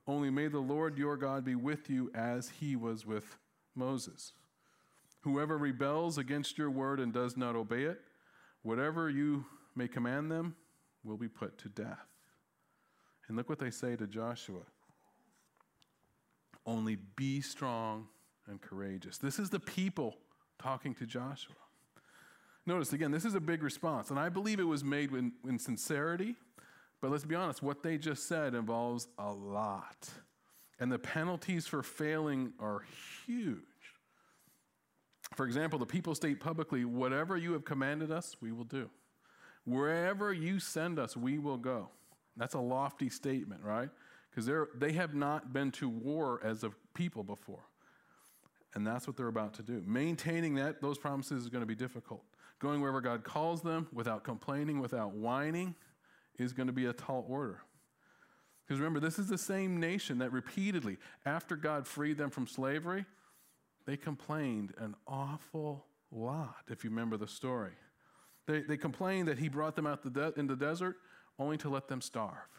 Only 0.08 0.30
may 0.30 0.48
the 0.48 0.60
Lord 0.60 0.98
your 0.98 1.18
God 1.18 1.44
be 1.44 1.56
with 1.56 1.90
you 1.90 2.12
as 2.14 2.50
he 2.60 2.76
was 2.76 3.06
with 3.06 3.38
Moses. 3.76 4.34
Whoever 5.22 5.58
rebels 5.58 6.18
against 6.18 6.58
your 6.58 6.70
word 6.70 7.00
and 7.00 7.12
does 7.12 7.36
not 7.36 7.56
obey 7.56 7.84
it, 7.84 8.02
whatever 8.62 9.10
you 9.10 9.46
may 9.76 9.88
command 9.88 10.32
them, 10.32 10.56
will 11.04 11.18
be 11.18 11.28
put 11.28 11.58
to 11.60 11.70
death. 11.70 12.06
And 13.28 13.36
look 13.36 13.50
what 13.50 13.60
they 13.60 13.72
say 13.72 13.96
to 13.96 14.06
Joshua 14.06 14.62
only 16.66 16.98
be 17.16 17.42
strong 17.42 18.08
and 18.48 18.62
courageous. 18.62 19.18
This 19.18 19.40
is 19.40 19.50
the 19.50 19.60
people 19.60 20.18
talking 20.60 20.96
to 20.96 21.06
Joshua. 21.06 21.56
Notice 22.66 22.94
again, 22.94 23.12
this 23.12 23.26
is 23.26 23.36
a 23.36 23.40
big 23.40 23.62
response, 23.62 24.10
and 24.10 24.20
I 24.20 24.30
believe 24.30 24.60
it 24.60 24.64
was 24.64 24.84
made 24.84 25.12
in, 25.12 25.34
in 25.48 25.60
sincerity, 25.60 26.36
but 27.02 27.12
let's 27.12 27.26
be 27.26 27.36
honest, 27.36 27.62
what 27.62 27.84
they 27.84 27.98
just 27.98 28.28
said 28.28 28.56
involves 28.56 29.08
a 29.18 29.32
lot. 29.32 30.10
And 30.80 30.92
the 30.92 31.00
penalties 31.00 31.68
for 31.68 31.84
failing 31.84 32.54
are 32.60 32.84
huge. 33.26 33.60
For 35.36 35.46
example, 35.46 35.80
the 35.80 35.86
people 35.86 36.16
state 36.16 36.40
publicly, 36.40 36.86
Whatever 36.86 37.38
you 37.38 37.54
have 37.54 37.66
commanded 37.66 38.12
us, 38.12 38.36
we 38.42 38.52
will 38.52 38.64
do. 38.64 38.90
Wherever 39.66 40.32
you 40.32 40.60
send 40.60 41.00
us, 41.00 41.18
we 41.18 41.40
will 41.40 41.58
go. 41.58 41.90
That's 42.38 42.54
a 42.54 42.60
lofty 42.60 43.10
statement, 43.10 43.64
right? 43.64 43.90
Because 44.30 44.50
they 44.78 44.92
have 44.94 45.16
not 45.16 45.54
been 45.54 45.72
to 45.72 45.90
war 45.90 46.42
as 46.44 46.64
a 46.64 46.72
people 46.94 47.24
before. 47.24 47.64
And 48.76 48.86
that's 48.86 49.08
what 49.08 49.16
they're 49.16 49.28
about 49.28 49.54
to 49.56 49.64
do. 49.64 49.82
Maintaining 49.86 50.56
that, 50.56 50.82
those 50.82 50.98
promises 50.98 51.44
is 51.44 51.50
going 51.50 51.62
to 51.62 51.68
be 51.68 51.76
difficult. 51.76 52.24
Going 52.60 52.82
wherever 52.82 53.02
God 53.02 53.24
calls 53.24 53.62
them 53.62 53.88
without 53.94 54.24
complaining, 54.24 54.80
without 54.80 55.14
whining, 55.14 55.76
is 56.38 56.54
going 56.54 56.68
to 56.68 56.74
be 56.74 56.86
a 56.86 56.94
tall 56.94 57.26
order. 57.28 57.62
Because 58.66 58.80
remember, 58.80 59.00
this 59.00 59.20
is 59.20 59.28
the 59.28 59.38
same 59.38 59.80
nation 59.80 60.18
that 60.20 60.32
repeatedly, 60.32 60.98
after 61.26 61.56
God 61.56 61.86
freed 61.86 62.18
them 62.18 62.30
from 62.30 62.48
slavery, 62.48 63.06
they 63.86 63.98
complained 63.98 64.74
an 64.80 64.96
awful 65.08 65.86
lot, 66.12 66.64
if 66.68 66.84
you 66.84 66.90
remember 66.90 67.18
the 67.18 67.28
story. 67.28 67.74
They, 68.48 68.62
they 68.62 68.78
complained 68.78 69.28
that 69.28 69.38
He 69.38 69.50
brought 69.50 69.76
them 69.76 69.86
out 69.86 70.04
the 70.04 70.10
de- 70.10 70.40
in 70.40 70.48
the 70.48 70.56
desert 70.56 70.98
only 71.38 71.58
to 71.58 71.70
let 71.70 71.88
them 71.88 72.02
starve. 72.02 72.50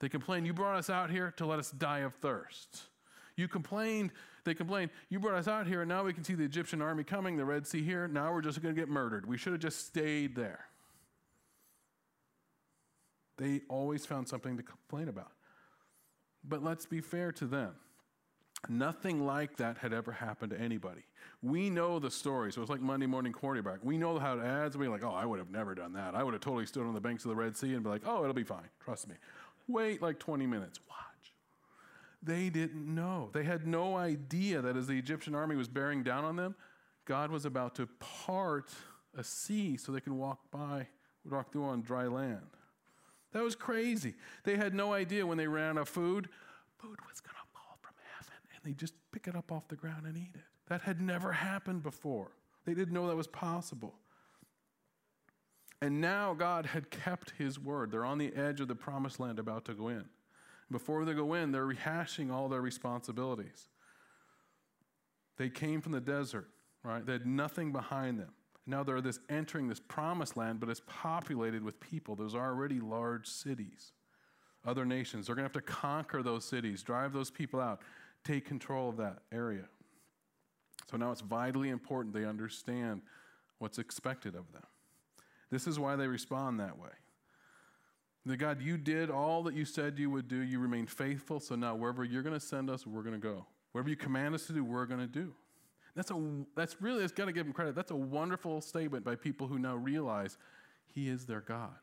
They 0.00 0.08
complained, 0.08 0.46
You 0.46 0.52
brought 0.52 0.76
us 0.76 0.90
out 0.90 1.10
here 1.10 1.32
to 1.36 1.46
let 1.46 1.58
us 1.58 1.70
die 1.70 2.00
of 2.00 2.14
thirst. 2.14 2.82
You 3.36 3.48
complained, 3.48 4.12
they 4.44 4.54
complained, 4.54 4.90
You 5.08 5.20
brought 5.20 5.36
us 5.36 5.48
out 5.48 5.66
here, 5.66 5.82
and 5.82 5.88
now 5.88 6.04
we 6.04 6.12
can 6.12 6.24
see 6.24 6.34
the 6.34 6.44
Egyptian 6.44 6.82
army 6.82 7.04
coming, 7.04 7.36
the 7.36 7.44
Red 7.44 7.66
Sea 7.66 7.82
here. 7.82 8.08
Now 8.08 8.32
we're 8.32 8.42
just 8.42 8.60
going 8.62 8.74
to 8.74 8.80
get 8.80 8.88
murdered. 8.88 9.26
We 9.26 9.38
should 9.38 9.52
have 9.52 9.62
just 9.62 9.86
stayed 9.86 10.34
there. 10.34 10.66
They 13.40 13.62
always 13.70 14.04
found 14.04 14.28
something 14.28 14.58
to 14.58 14.62
complain 14.62 15.08
about. 15.08 15.32
But 16.44 16.62
let's 16.62 16.84
be 16.84 17.00
fair 17.00 17.32
to 17.32 17.46
them. 17.46 17.72
Nothing 18.68 19.24
like 19.24 19.56
that 19.56 19.78
had 19.78 19.94
ever 19.94 20.12
happened 20.12 20.50
to 20.50 20.60
anybody. 20.60 21.00
We 21.40 21.70
know 21.70 21.98
the 21.98 22.10
story, 22.10 22.52
so 22.52 22.60
it's 22.60 22.70
like 22.70 22.82
Monday 22.82 23.06
morning 23.06 23.32
quarterback. 23.32 23.78
We 23.82 23.96
know 23.96 24.18
how 24.18 24.38
it 24.38 24.44
adds. 24.44 24.76
We're 24.76 24.90
like, 24.90 25.02
oh, 25.02 25.14
I 25.14 25.24
would 25.24 25.38
have 25.38 25.50
never 25.50 25.74
done 25.74 25.94
that. 25.94 26.14
I 26.14 26.22
would 26.22 26.34
have 26.34 26.42
totally 26.42 26.66
stood 26.66 26.86
on 26.86 26.92
the 26.92 27.00
banks 27.00 27.24
of 27.24 27.30
the 27.30 27.34
Red 27.34 27.56
Sea 27.56 27.72
and 27.72 27.82
be 27.82 27.88
like, 27.88 28.02
oh, 28.04 28.22
it'll 28.22 28.34
be 28.34 28.44
fine. 28.44 28.68
Trust 28.84 29.08
me. 29.08 29.14
Wait 29.66 30.02
like 30.02 30.18
20 30.18 30.46
minutes. 30.46 30.78
Watch. 30.86 31.32
They 32.22 32.50
didn't 32.50 32.94
know. 32.94 33.30
They 33.32 33.44
had 33.44 33.66
no 33.66 33.96
idea 33.96 34.60
that 34.60 34.76
as 34.76 34.86
the 34.86 34.98
Egyptian 34.98 35.34
army 35.34 35.56
was 35.56 35.68
bearing 35.68 36.02
down 36.02 36.24
on 36.24 36.36
them, 36.36 36.54
God 37.06 37.30
was 37.30 37.46
about 37.46 37.74
to 37.76 37.88
part 38.26 38.70
a 39.16 39.24
sea 39.24 39.78
so 39.78 39.92
they 39.92 40.00
can 40.00 40.18
walk 40.18 40.50
by, 40.50 40.88
walk 41.24 41.52
through 41.52 41.64
on 41.64 41.80
dry 41.80 42.06
land. 42.06 42.42
That 43.32 43.42
was 43.42 43.54
crazy. 43.54 44.14
They 44.44 44.56
had 44.56 44.74
no 44.74 44.92
idea 44.92 45.26
when 45.26 45.38
they 45.38 45.46
ran 45.46 45.78
out 45.78 45.82
of 45.82 45.88
food, 45.88 46.28
food 46.78 46.98
was 47.08 47.20
going 47.20 47.34
to 47.34 47.52
fall 47.52 47.78
from 47.80 47.94
heaven 48.16 48.34
and 48.54 48.64
they 48.64 48.74
just 48.74 48.94
pick 49.12 49.28
it 49.28 49.36
up 49.36 49.52
off 49.52 49.68
the 49.68 49.76
ground 49.76 50.06
and 50.06 50.16
eat 50.16 50.32
it. 50.34 50.42
That 50.68 50.82
had 50.82 51.00
never 51.00 51.32
happened 51.32 51.82
before. 51.82 52.32
They 52.64 52.74
didn't 52.74 52.94
know 52.94 53.08
that 53.08 53.16
was 53.16 53.26
possible. 53.26 53.94
And 55.82 56.00
now 56.00 56.34
God 56.34 56.66
had 56.66 56.90
kept 56.90 57.30
his 57.38 57.58
word. 57.58 57.90
They're 57.90 58.04
on 58.04 58.18
the 58.18 58.34
edge 58.34 58.60
of 58.60 58.68
the 58.68 58.74
promised 58.74 59.18
land 59.18 59.38
about 59.38 59.64
to 59.66 59.74
go 59.74 59.88
in. 59.88 60.04
Before 60.70 61.04
they 61.04 61.14
go 61.14 61.34
in, 61.34 61.52
they're 61.52 61.66
rehashing 61.66 62.30
all 62.30 62.48
their 62.48 62.60
responsibilities. 62.60 63.68
They 65.36 65.48
came 65.48 65.80
from 65.80 65.92
the 65.92 66.00
desert, 66.00 66.48
right? 66.84 67.04
They 67.04 67.12
had 67.12 67.26
nothing 67.26 67.72
behind 67.72 68.20
them. 68.20 68.32
Now 68.66 68.82
they're 68.82 69.00
this 69.00 69.18
entering 69.28 69.68
this 69.68 69.80
promised 69.80 70.36
land, 70.36 70.60
but 70.60 70.68
it's 70.68 70.82
populated 70.86 71.62
with 71.62 71.80
people. 71.80 72.14
There's 72.14 72.34
already 72.34 72.80
large 72.80 73.26
cities. 73.26 73.92
Other 74.64 74.84
nations, 74.84 75.26
they're 75.26 75.34
going 75.34 75.48
to 75.48 75.54
have 75.54 75.64
to 75.64 75.72
conquer 75.72 76.22
those 76.22 76.44
cities, 76.44 76.82
drive 76.82 77.12
those 77.12 77.30
people 77.30 77.60
out, 77.60 77.80
take 78.24 78.44
control 78.44 78.90
of 78.90 78.98
that 78.98 79.20
area. 79.32 79.64
So 80.90 80.96
now 80.96 81.12
it's 81.12 81.22
vitally 81.22 81.70
important 81.70 82.14
they 82.14 82.24
understand 82.24 83.00
what's 83.58 83.78
expected 83.78 84.34
of 84.34 84.52
them. 84.52 84.64
This 85.50 85.66
is 85.66 85.78
why 85.78 85.96
they 85.96 86.06
respond 86.06 86.60
that 86.60 86.78
way. 86.78 86.90
The 88.26 88.36
God, 88.36 88.60
you 88.60 88.76
did 88.76 89.10
all 89.10 89.42
that 89.44 89.54
you 89.54 89.64
said 89.64 89.98
you 89.98 90.10
would 90.10 90.28
do. 90.28 90.36
You 90.36 90.58
remained 90.58 90.90
faithful. 90.90 91.40
So 91.40 91.54
now 91.54 91.74
wherever 91.74 92.04
you're 92.04 92.22
going 92.22 92.38
to 92.38 92.44
send 92.44 92.68
us, 92.68 92.86
we're 92.86 93.02
going 93.02 93.14
to 93.14 93.20
go. 93.20 93.46
Whatever 93.72 93.88
you 93.88 93.96
command 93.96 94.34
us 94.34 94.46
to 94.46 94.52
do, 94.52 94.62
we're 94.62 94.86
going 94.86 95.00
to 95.00 95.06
do. 95.06 95.32
That's, 95.94 96.10
a, 96.10 96.44
that's 96.54 96.80
really, 96.80 97.04
it's 97.04 97.12
got 97.12 97.26
to 97.26 97.32
give 97.32 97.46
him 97.46 97.52
credit. 97.52 97.74
That's 97.74 97.90
a 97.90 97.96
wonderful 97.96 98.60
statement 98.60 99.04
by 99.04 99.16
people 99.16 99.46
who 99.46 99.58
now 99.58 99.76
realize 99.76 100.38
he 100.86 101.08
is 101.08 101.26
their 101.26 101.40
God. 101.40 101.74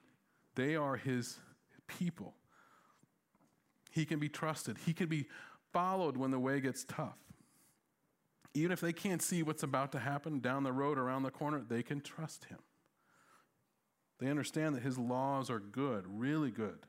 They 0.55 0.75
are 0.75 0.95
his 0.95 1.37
people. 1.87 2.33
He 3.91 4.05
can 4.05 4.19
be 4.19 4.29
trusted, 4.29 4.77
he 4.85 4.93
can 4.93 5.07
be 5.07 5.25
followed 5.73 6.17
when 6.17 6.31
the 6.31 6.39
way 6.39 6.59
gets 6.61 6.83
tough. 6.83 7.17
Even 8.53 8.71
if 8.71 8.79
they 8.79 8.93
can't 8.93 9.21
see 9.21 9.43
what's 9.43 9.63
about 9.63 9.91
to 9.91 9.99
happen 9.99 10.39
down 10.39 10.63
the 10.63 10.71
road, 10.71 10.97
around 10.97 11.23
the 11.23 11.29
corner, 11.29 11.61
they 11.67 11.83
can 11.83 12.01
trust 12.01 12.45
him. 12.45 12.57
They 14.19 14.29
understand 14.29 14.75
that 14.75 14.81
his 14.81 14.97
laws 14.97 15.49
are 15.49 15.59
good, 15.59 16.05
really 16.07 16.49
good. 16.49 16.79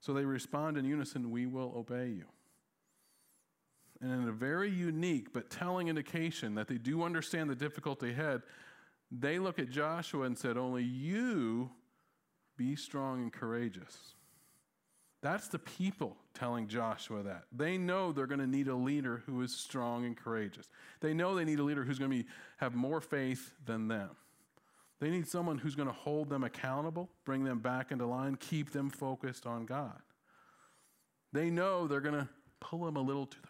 So 0.00 0.14
they 0.14 0.24
respond 0.24 0.78
in 0.78 0.86
unison, 0.86 1.30
We 1.30 1.46
will 1.46 1.74
obey 1.76 2.08
you 2.08 2.24
and 4.00 4.22
in 4.22 4.28
a 4.28 4.32
very 4.32 4.70
unique 4.70 5.32
but 5.32 5.50
telling 5.50 5.88
indication 5.88 6.54
that 6.54 6.68
they 6.68 6.78
do 6.78 7.02
understand 7.02 7.50
the 7.50 7.54
difficulty 7.54 8.10
ahead, 8.10 8.42
they 9.10 9.38
look 9.38 9.58
at 9.58 9.70
Joshua 9.70 10.24
and 10.24 10.38
said, 10.38 10.56
Only 10.56 10.82
you 10.82 11.70
be 12.56 12.76
strong 12.76 13.22
and 13.22 13.32
courageous. 13.32 14.14
That's 15.22 15.48
the 15.48 15.58
people 15.58 16.16
telling 16.32 16.66
Joshua 16.66 17.22
that. 17.24 17.44
They 17.52 17.76
know 17.76 18.10
they're 18.10 18.26
going 18.26 18.40
to 18.40 18.46
need 18.46 18.68
a 18.68 18.74
leader 18.74 19.22
who 19.26 19.42
is 19.42 19.54
strong 19.54 20.06
and 20.06 20.16
courageous. 20.16 20.66
They 21.00 21.12
know 21.12 21.34
they 21.34 21.44
need 21.44 21.58
a 21.58 21.62
leader 21.62 21.84
who's 21.84 21.98
going 21.98 22.10
to 22.10 22.16
be, 22.16 22.28
have 22.56 22.74
more 22.74 23.02
faith 23.02 23.52
than 23.66 23.88
them. 23.88 24.10
They 24.98 25.10
need 25.10 25.28
someone 25.28 25.58
who's 25.58 25.74
going 25.74 25.88
to 25.88 25.94
hold 25.94 26.30
them 26.30 26.44
accountable, 26.44 27.10
bring 27.24 27.44
them 27.44 27.58
back 27.58 27.90
into 27.90 28.06
line, 28.06 28.36
keep 28.36 28.72
them 28.72 28.88
focused 28.88 29.46
on 29.46 29.66
God. 29.66 30.00
They 31.32 31.50
know 31.50 31.86
they're 31.86 32.00
going 32.00 32.14
to 32.14 32.28
pull 32.60 32.84
them 32.84 32.96
a 32.96 33.02
little 33.02 33.26
to 33.26 33.42
the 33.42 33.48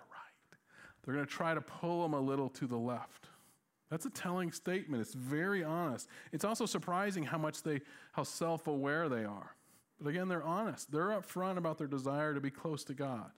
they're 1.11 1.17
going 1.17 1.27
to 1.27 1.33
try 1.33 1.55
to 1.55 1.61
pull 1.61 2.03
them 2.03 2.15
a 2.15 2.21
little 2.21 2.49
to 2.51 2.69
the 2.69 2.77
left. 2.77 3.27
That's 3.91 4.07
a 4.07 4.11
telling 4.11 4.53
statement. 4.53 5.01
It's 5.01 5.15
very 5.15 5.65
honest. 5.65 6.09
It's 6.31 6.45
also 6.45 6.67
surprising 6.67 7.25
how 7.25 7.37
much 7.37 7.65
they, 7.65 7.81
how 8.13 8.23
self 8.23 8.69
aware 8.69 9.09
they 9.09 9.25
are. 9.25 9.57
But 10.01 10.11
again, 10.11 10.29
they're 10.29 10.45
honest. 10.45 10.93
They're 10.93 11.09
upfront 11.09 11.57
about 11.57 11.79
their 11.79 11.89
desire 11.89 12.33
to 12.33 12.41
be 12.41 12.51
close 12.51 12.85
to 12.85 12.95
God. 12.95 13.33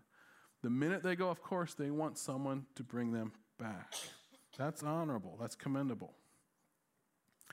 The 0.63 0.69
minute 0.69 1.03
they 1.03 1.17
go, 1.17 1.31
of 1.31 1.43
course, 1.43 1.73
they 1.73 1.91
want 1.91 2.19
someone 2.19 2.67
to 2.75 2.83
bring 2.83 3.11
them 3.11 3.33
back. 3.59 3.95
That's 4.59 4.83
honorable. 4.83 5.39
That's 5.41 5.57
commendable. 5.57 6.13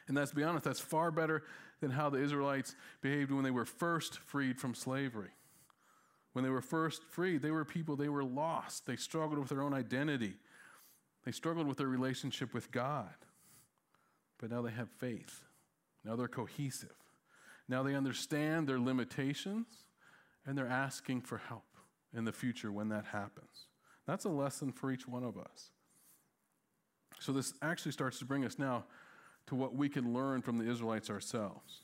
And 0.10 0.18
let's 0.18 0.34
be 0.34 0.44
honest, 0.44 0.66
that's 0.66 0.82
far 0.82 1.12
better 1.12 1.44
than 1.80 1.92
how 1.92 2.10
the 2.10 2.22
Israelites 2.22 2.76
behaved 3.00 3.32
when 3.32 3.46
they 3.46 3.52
were 3.52 3.64
first 3.64 4.20
freed 4.20 4.60
from 4.60 4.76
slavery. 4.76 5.30
When 6.34 6.44
they 6.44 6.50
were 6.50 6.62
first 6.62 7.04
freed, 7.04 7.42
they 7.42 7.52
were 7.52 7.66
people, 7.66 7.96
they 7.96 8.10
were 8.10 8.24
lost. 8.24 8.86
They 8.86 8.96
struggled 8.96 9.40
with 9.40 9.50
their 9.50 9.62
own 9.62 9.74
identity, 9.74 10.34
they 11.26 11.32
struggled 11.32 11.68
with 11.68 11.78
their 11.78 11.88
relationship 11.88 12.54
with 12.54 12.72
God. 12.72 13.14
But 14.40 14.52
now 14.52 14.62
they 14.62 14.72
have 14.72 14.90
faith. 14.90 15.42
Now 16.06 16.16
they're 16.16 16.30
cohesive. 16.30 16.96
Now 17.68 17.84
they 17.84 17.94
understand 17.94 18.68
their 18.68 18.80
limitations 18.80 19.68
and 20.46 20.58
they're 20.58 20.66
asking 20.66 21.22
for 21.22 21.38
help 21.38 21.66
in 22.16 22.24
the 22.24 22.32
future 22.32 22.72
when 22.72 22.88
that 22.90 23.06
happens. 23.06 23.68
That's 24.08 24.26
a 24.26 24.30
lesson 24.30 24.72
for 24.72 24.92
each 24.92 25.08
one 25.08 25.24
of 25.24 25.38
us. 25.38 25.72
So, 27.20 27.34
this 27.34 27.54
actually 27.62 27.92
starts 27.92 28.18
to 28.20 28.26
bring 28.26 28.46
us 28.46 28.58
now 28.58 28.86
to 29.48 29.56
what 29.56 29.76
we 29.76 29.90
can 29.90 30.14
learn 30.14 30.42
from 30.42 30.58
the 30.58 30.70
Israelites 30.72 31.10
ourselves. 31.10 31.82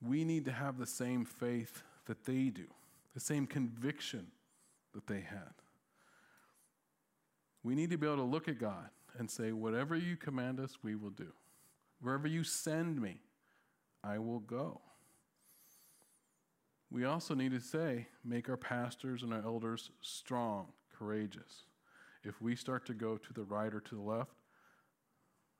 We 0.00 0.24
need 0.24 0.44
to 0.44 0.52
have 0.52 0.78
the 0.78 0.86
same 0.86 1.24
faith 1.24 1.82
that 2.06 2.24
they 2.24 2.44
do 2.44 2.66
the 3.14 3.20
same 3.20 3.46
conviction 3.46 4.26
that 4.94 5.06
they 5.06 5.20
had. 5.20 5.54
We 7.62 7.74
need 7.74 7.90
to 7.90 7.98
be 7.98 8.06
able 8.06 8.16
to 8.16 8.22
look 8.22 8.48
at 8.48 8.58
God 8.58 8.88
and 9.18 9.30
say, 9.30 9.52
Whatever 9.52 9.96
you 9.96 10.16
command 10.16 10.60
us, 10.60 10.78
we 10.82 10.94
will 10.94 11.10
do. 11.10 11.32
Wherever 12.00 12.26
you 12.26 12.42
send 12.42 13.00
me, 13.00 13.20
I 14.02 14.18
will 14.18 14.40
go. 14.40 14.80
we 16.90 17.04
also 17.04 17.34
need 17.34 17.52
to 17.52 17.60
say, 17.60 18.08
make 18.24 18.48
our 18.48 18.56
pastors 18.56 19.22
and 19.22 19.32
our 19.32 19.42
elders 19.44 19.90
strong, 20.00 20.66
courageous. 20.92 21.64
If 22.24 22.42
we 22.42 22.56
start 22.56 22.84
to 22.86 22.94
go 22.94 23.16
to 23.16 23.32
the 23.32 23.44
right 23.44 23.72
or 23.72 23.80
to 23.80 23.94
the 23.94 24.00
left, 24.00 24.34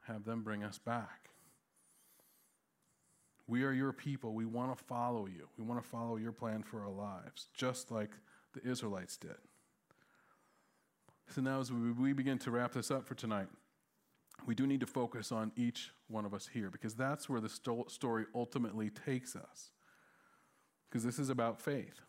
have 0.07 0.25
them 0.25 0.43
bring 0.43 0.65
us 0.65 0.79
back. 0.79 1.32
We 3.53 3.65
are 3.65 3.73
your 3.73 3.93
people. 3.93 4.33
We 4.33 4.47
want 4.47 4.75
to 4.75 4.83
follow 4.83 5.27
you. 5.27 5.47
We 5.59 5.65
want 5.65 5.83
to 5.83 5.87
follow 5.87 6.17
your 6.17 6.33
plan 6.33 6.62
for 6.62 6.83
our 6.83 6.91
lives, 6.91 7.49
just 7.53 7.91
like 7.91 8.12
the 8.55 8.67
Israelites 8.67 9.19
did. 9.19 9.37
So 11.29 11.43
now, 11.43 11.61
as 11.61 11.71
we 11.71 12.15
begin 12.15 12.38
to 12.38 12.51
wrap 12.51 12.73
this 12.73 12.91
up 12.91 13.05
for 13.07 13.15
tonight, 13.15 13.49
we 14.47 14.55
do 14.55 14.67
need 14.67 14.81
to 14.81 14.87
focus 14.87 15.33
on 15.33 15.53
each 15.55 15.91
one 16.09 16.25
of 16.25 16.33
us 16.33 16.49
here 16.51 16.71
because 16.71 16.95
that's 16.95 17.29
where 17.29 17.43
the 17.43 17.51
story 17.51 18.25
ultimately 18.35 18.88
takes 18.88 19.37
us. 19.37 19.71
Because 20.88 21.05
this 21.05 21.19
is 21.19 21.29
about 21.29 21.61
faith. 21.61 22.01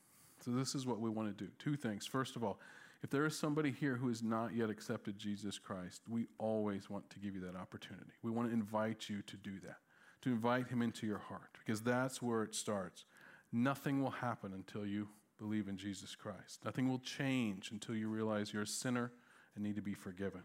So, 0.46 0.52
this 0.52 0.76
is 0.76 0.86
what 0.86 1.02
we 1.02 1.10
want 1.10 1.38
to 1.38 1.44
do. 1.44 1.52
Two 1.60 1.76
things. 1.76 2.06
First 2.06 2.38
of 2.38 2.46
all, 2.46 2.62
if 3.04 3.10
there 3.10 3.26
is 3.26 3.38
somebody 3.38 3.72
here 3.72 3.98
who 3.98 4.08
has 4.08 4.24
not 4.24 4.56
yet 4.56 4.70
accepted 4.70 5.20
Jesus 5.20 5.60
Christ, 5.60 6.04
we 6.08 6.28
always 6.38 6.90
want 6.90 7.10
to 7.10 7.20
give 7.20 7.36
you 7.36 7.42
that 7.42 7.58
opportunity. 7.58 8.14
We 8.22 8.32
want 8.32 8.48
to 8.48 8.54
invite 8.54 9.10
you 9.10 9.22
to 9.24 9.36
do 9.36 9.60
that, 9.66 9.80
to 10.24 10.30
invite 10.30 10.68
him 10.68 10.82
into 10.82 11.06
your 11.06 11.20
heart, 11.20 11.58
because 11.66 11.82
that's 11.82 12.22
where 12.22 12.44
it 12.44 12.56
starts. 12.56 13.06
Nothing 13.52 14.02
will 14.02 14.12
happen 14.12 14.54
until 14.54 14.86
you 14.86 15.10
believe 15.38 15.68
in 15.68 15.78
Jesus 15.78 16.16
Christ. 16.16 16.64
Nothing 16.64 16.90
will 16.90 17.00
change 17.00 17.72
until 17.72 17.96
you 17.96 18.08
realize 18.08 18.54
you're 18.54 18.64
a 18.64 18.68
sinner 18.68 19.12
and 19.56 19.64
need 19.64 19.76
to 19.76 19.82
be 19.82 19.94
forgiven. 19.94 20.42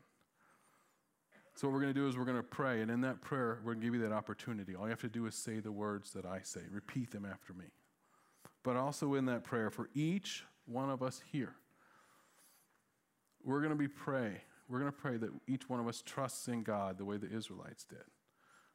So, 1.55 1.67
what 1.67 1.75
we're 1.75 1.81
going 1.81 1.95
to 1.95 2.01
do 2.01 2.07
is 2.07 2.17
we're 2.17 2.25
going 2.25 2.37
to 2.37 2.43
pray, 2.43 2.83
and 2.83 2.91
in 2.91 3.01
that 3.01 3.21
prayer, 3.21 3.59
we're 3.65 3.73
going 3.73 3.81
to 3.81 3.87
give 3.87 3.95
you 3.95 4.09
that 4.09 4.15
opportunity. 4.15 4.75
All 4.75 4.85
you 4.85 4.91
have 4.91 5.01
to 5.01 5.09
do 5.09 5.27
is 5.27 5.35
say 5.35 5.59
the 5.59 5.73
words 5.73 6.13
that 6.13 6.25
I 6.25 6.41
say, 6.43 6.61
repeat 6.71 7.11
them 7.11 7.25
after 7.25 7.53
me. 7.53 7.67
But 8.63 8.77
also 8.77 9.15
in 9.15 9.27
that 9.27 9.45
prayer, 9.45 9.71
for 9.71 9.89
each 9.95 10.45
one 10.67 10.91
of 10.91 11.03
us 11.03 11.21
here, 11.33 11.55
we're 13.45 13.61
going 13.61 13.73
to 13.73 13.77
be 13.77 13.89
pray. 13.89 14.43
We're 14.69 14.79
going 14.79 14.93
to 14.93 14.99
pray 14.99 15.17
that 15.17 15.31
each 15.47 15.69
one 15.69 15.81
of 15.81 15.89
us 15.89 16.03
trusts 16.05 16.49
in 16.49 16.63
God 16.63 16.99
the 16.99 17.05
way 17.05 17.17
the 17.17 17.35
Israelites 17.35 17.85
did. 17.85 18.05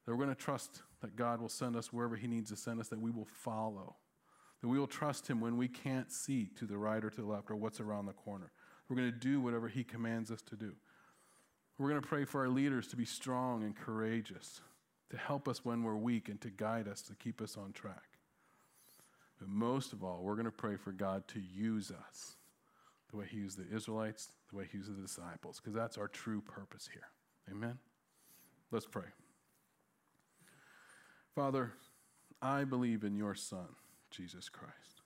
That 0.06 0.12
we're 0.12 0.24
going 0.24 0.36
to 0.36 0.36
trust 0.36 0.82
that 1.04 1.16
God 1.16 1.40
will 1.40 1.50
send 1.50 1.76
us 1.76 1.94
wherever 1.94 2.16
He 2.16 2.28
needs 2.28 2.50
to 2.50 2.56
send 2.56 2.80
us, 2.80 2.88
that 2.88 3.00
we 3.00 3.12
will 3.12 3.28
follow. 3.28 3.98
That 4.62 4.70
we 4.70 4.80
will 4.80 4.88
trust 4.88 5.30
Him 5.30 5.40
when 5.42 5.58
we 5.58 5.68
can't 5.68 6.12
see 6.12 6.50
to 6.58 6.66
the 6.66 6.78
right 6.78 7.04
or 7.04 7.10
to 7.10 7.22
the 7.22 7.28
left 7.28 7.52
or 7.52 7.56
what's 7.56 7.80
around 7.80 8.08
the 8.08 8.14
corner. 8.14 8.52
We're 8.88 8.96
going 8.96 9.12
to 9.12 9.18
do 9.18 9.40
whatever 9.42 9.68
He 9.68 9.84
commands 9.84 10.32
us 10.32 10.42
to 10.44 10.56
do. 10.56 10.74
We're 11.78 11.90
going 11.90 12.02
to 12.02 12.08
pray 12.08 12.24
for 12.24 12.42
our 12.42 12.50
leaders 12.50 12.88
to 12.88 12.96
be 12.96 13.06
strong 13.06 13.64
and 13.64 13.76
courageous, 13.76 14.62
to 15.10 15.18
help 15.18 15.48
us 15.48 15.66
when 15.66 15.84
we're 15.84 15.98
weak, 15.98 16.30
and 16.30 16.40
to 16.42 16.50
guide 16.50 16.88
us, 16.88 17.02
to 17.04 17.16
keep 17.16 17.42
us 17.42 17.58
on 17.58 17.74
track. 17.74 18.18
But 19.40 19.50
most 19.50 19.92
of 19.92 20.04
all, 20.04 20.22
we're 20.24 20.36
going 20.36 20.46
to 20.46 20.52
pray 20.52 20.78
for 20.78 20.92
God 20.92 21.28
to 21.30 21.42
use 21.42 21.92
us 21.92 22.38
the 23.12 23.18
way 23.18 23.26
He 23.30 23.38
used 23.38 23.58
the 23.58 23.76
Israelites, 23.76 24.30
the 24.50 24.58
way 24.58 24.68
He 24.72 24.78
used 24.78 24.96
the 24.96 25.02
disciples, 25.02 25.60
because 25.60 25.74
that's 25.74 25.98
our 25.98 26.08
true 26.08 26.40
purpose 26.40 26.88
here. 26.92 27.10
Amen? 27.52 27.78
Let's 28.72 28.86
pray. 28.86 29.04
Father, 31.36 31.74
I 32.42 32.64
believe 32.64 33.04
in 33.04 33.16
your 33.16 33.36
Son, 33.36 33.68
Jesus 34.12 34.50
Christ. 34.50 35.02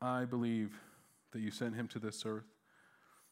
I 0.00 0.24
believe 0.24 0.78
that 1.32 1.40
you 1.40 1.50
sent 1.50 1.74
him 1.74 1.88
to 1.88 1.98
this 1.98 2.24
earth 2.24 2.56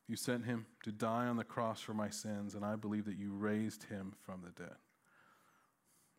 you 0.06 0.16
sent 0.16 0.44
him 0.44 0.66
to 0.82 0.92
die 0.92 1.26
on 1.26 1.36
the 1.36 1.44
cross 1.44 1.80
for 1.80 1.94
my 1.94 2.10
sins, 2.10 2.54
and 2.54 2.64
I 2.64 2.76
believe 2.76 3.06
that 3.06 3.16
you 3.16 3.32
raised 3.32 3.84
him 3.84 4.14
from 4.22 4.42
the 4.42 4.50
dead. 4.50 4.76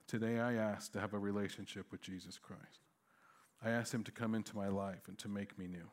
Today, 0.08 0.40
I 0.40 0.54
ask 0.54 0.92
to 0.94 1.00
have 1.00 1.14
a 1.14 1.20
relationship 1.20 1.92
with 1.92 2.02
Jesus 2.02 2.40
Christ. 2.40 2.82
I 3.64 3.70
ask 3.70 3.94
him 3.94 4.04
to 4.04 4.12
come 4.12 4.36
into 4.36 4.56
my 4.56 4.68
life 4.68 5.08
and 5.08 5.18
to 5.20 5.28
make 5.28 5.58
me 5.58 5.68
new. 5.68 5.90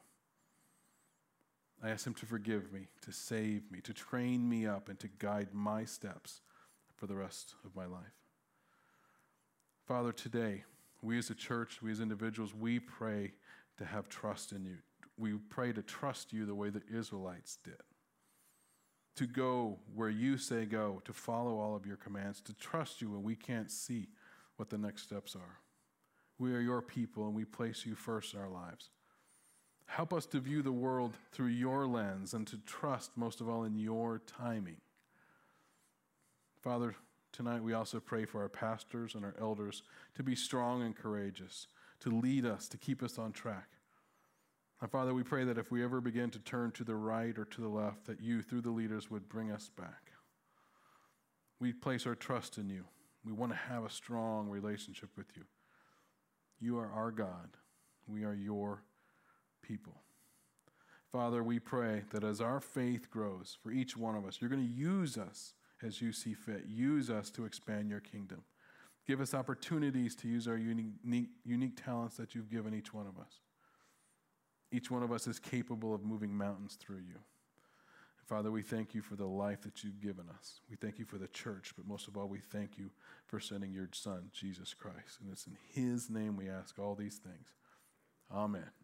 I 1.83 1.91
ask 1.91 2.07
him 2.07 2.15
to 2.15 2.27
forgive 2.27 2.73
me, 2.73 2.89
to 3.03 3.13
save 3.13 3.71
me, 3.71 3.81
to 3.83 3.93
train 3.93 4.49
me 4.49 4.67
up, 4.67 4.89
and 4.89 4.99
to 5.01 5.09
guide 5.19 5.49
my 5.53 5.85
steps 5.85 6.41
for 6.97 7.07
the 7.07 7.17
rest 7.17 7.55
of 7.65 7.75
my 7.75 7.87
life. 7.87 8.22
Father, 9.93 10.11
today, 10.11 10.65
we 11.03 11.19
as 11.19 11.29
a 11.29 11.35
church, 11.35 11.83
we 11.83 11.93
as 11.93 12.01
individuals, 12.01 12.55
we 12.55 12.79
pray 12.79 13.33
to 13.77 13.85
have 13.85 14.09
trust 14.09 14.53
in 14.53 14.65
you, 14.65 14.79
we 15.19 15.35
pray 15.51 15.71
to 15.71 15.83
trust 15.83 16.33
you 16.33 16.47
the 16.47 16.55
way 16.55 16.71
the 16.71 16.81
Israelites 16.91 17.59
did. 17.63 17.77
To 19.17 19.27
go 19.27 19.81
where 19.95 20.09
you 20.09 20.39
say 20.39 20.65
go, 20.65 21.03
to 21.05 21.13
follow 21.13 21.59
all 21.59 21.77
of 21.77 21.85
your 21.85 21.99
commands, 21.99 22.41
to 22.41 22.55
trust 22.55 23.03
you 23.03 23.11
when 23.11 23.23
we 23.23 23.37
can't 23.37 23.71
see 23.71 24.09
what 24.57 24.71
the 24.71 24.79
next 24.79 25.03
steps 25.03 25.37
are. 25.37 25.59
We 26.39 26.55
are 26.55 26.61
your 26.61 26.81
people 26.81 27.27
and 27.27 27.35
we 27.35 27.45
place 27.45 27.85
you 27.85 27.95
first 27.95 28.33
in 28.33 28.41
our 28.41 28.49
lives. 28.49 28.89
Help 29.85 30.15
us 30.15 30.25
to 30.25 30.41
view 30.41 30.63
the 30.63 30.73
world 30.73 31.19
through 31.33 31.49
your 31.49 31.87
lens 31.87 32.33
and 32.33 32.47
to 32.47 32.57
trust 32.65 33.19
most 33.19 33.43
of 33.43 33.49
all 33.51 33.65
in 33.65 33.77
your 33.77 34.23
timing. 34.27 34.81
Father, 36.63 36.97
tonight 37.33 37.63
we 37.63 37.73
also 37.73 38.01
pray 38.01 38.25
for 38.25 38.43
our 38.43 38.49
pastors 38.49 39.15
and 39.15 39.25
our 39.25 39.35
elders 39.41 39.83
to 40.15 40.23
be 40.23 40.35
strong 40.35 40.83
and 40.83 40.97
courageous, 40.97 41.67
to 42.01 42.11
lead 42.11 42.45
us, 42.45 42.69
to 42.69 42.79
keep 42.79 43.03
us 43.03 43.19
on 43.19 43.33
track. 43.33 43.69
And 44.81 44.91
Father, 44.91 45.15
we 45.15 45.23
pray 45.23 45.45
that 45.45 45.59
if 45.59 45.71
we 45.71 45.85
ever 45.85 46.01
begin 46.01 46.31
to 46.31 46.39
turn 46.41 46.73
to 46.73 46.85
the 46.85 46.97
right 46.97 47.39
or 47.39 47.45
to 47.45 47.61
the 47.61 47.69
left, 47.69 48.07
that 48.07 48.21
you, 48.21 48.43
through 48.43 48.63
the 48.63 48.71
leaders, 48.71 49.11
would 49.11 49.29
bring 49.29 49.51
us 49.51 49.71
back. 49.77 50.13
We 51.61 51.73
place 51.73 52.07
our 52.07 52.17
trust 52.17 52.59
in 52.59 52.69
you. 52.69 52.85
We 53.25 53.33
want 53.33 53.53
to 53.53 53.59
have 53.59 53.85
a 53.85 53.91
strong 53.91 54.49
relationship 54.49 55.11
with 55.17 55.37
you. 55.37 55.45
You 56.59 56.79
are 56.79 56.91
our 56.91 57.13
God. 57.13 57.57
We 58.09 58.25
are 58.25 58.35
your 58.35 58.83
people. 59.63 60.03
Father, 61.13 61.43
we 61.43 61.59
pray 61.59 62.03
that 62.11 62.25
as 62.25 62.41
our 62.41 62.59
faith 62.61 63.11
grows 63.11 63.57
for 63.63 63.71
each 63.71 63.97
one 63.97 64.17
of 64.17 64.27
us, 64.27 64.39
you're 64.41 64.51
going 64.51 64.67
to 64.67 64.75
use 64.75 65.17
us 65.17 65.55
as 65.85 66.01
you 66.01 66.13
see 66.13 66.35
fit. 66.35 66.65
Use 66.67 67.11
us 67.11 67.31
to 67.31 67.45
expand 67.45 67.89
your 67.89 68.01
kingdom. 68.01 68.43
Give 69.07 69.21
us 69.21 69.35
opportunities 69.35 70.15
to 70.17 70.29
use 70.29 70.47
our 70.47 70.57
unique, 70.57 71.31
unique 71.45 71.83
talents 71.83 72.17
that 72.17 72.35
you've 72.35 72.51
given 72.51 72.75
each 72.75 72.95
one 72.95 73.07
of 73.07 73.19
us. 73.19 73.41
Each 74.71 74.91
one 74.91 75.03
of 75.03 75.13
us 75.13 75.27
is 75.27 75.39
capable 75.39 75.95
of 75.95 76.05
moving 76.05 76.35
mountains 76.35 76.79
through 76.81 76.99
you. 76.99 77.19
Father, 78.27 78.51
we 78.51 78.63
thank 78.63 78.95
you 78.95 79.03
for 79.03 79.17
the 79.17 79.27
life 79.27 79.61
that 79.63 79.83
you've 79.83 80.01
given 80.01 80.27
us. 80.39 80.61
We 80.71 80.77
thank 80.77 80.99
you 80.99 81.05
for 81.05 81.19
the 81.19 81.27
church, 81.29 81.73
but 81.77 81.87
most 81.87 82.09
of 82.09 82.17
all, 82.17 82.29
we 82.29 82.39
thank 82.39 82.79
you 82.79 82.91
for 83.27 83.41
sending 83.41 83.73
your 83.73 83.89
Son, 83.93 84.31
Jesus 84.33 84.73
Christ. 84.73 85.19
And 85.21 85.31
it's 85.31 85.47
in 85.47 85.57
his 85.75 86.09
name 86.09 86.37
we 86.37 86.49
ask 86.49 86.79
all 86.79 86.95
these 86.95 87.17
things. 87.17 87.49
Amen. 88.33 88.82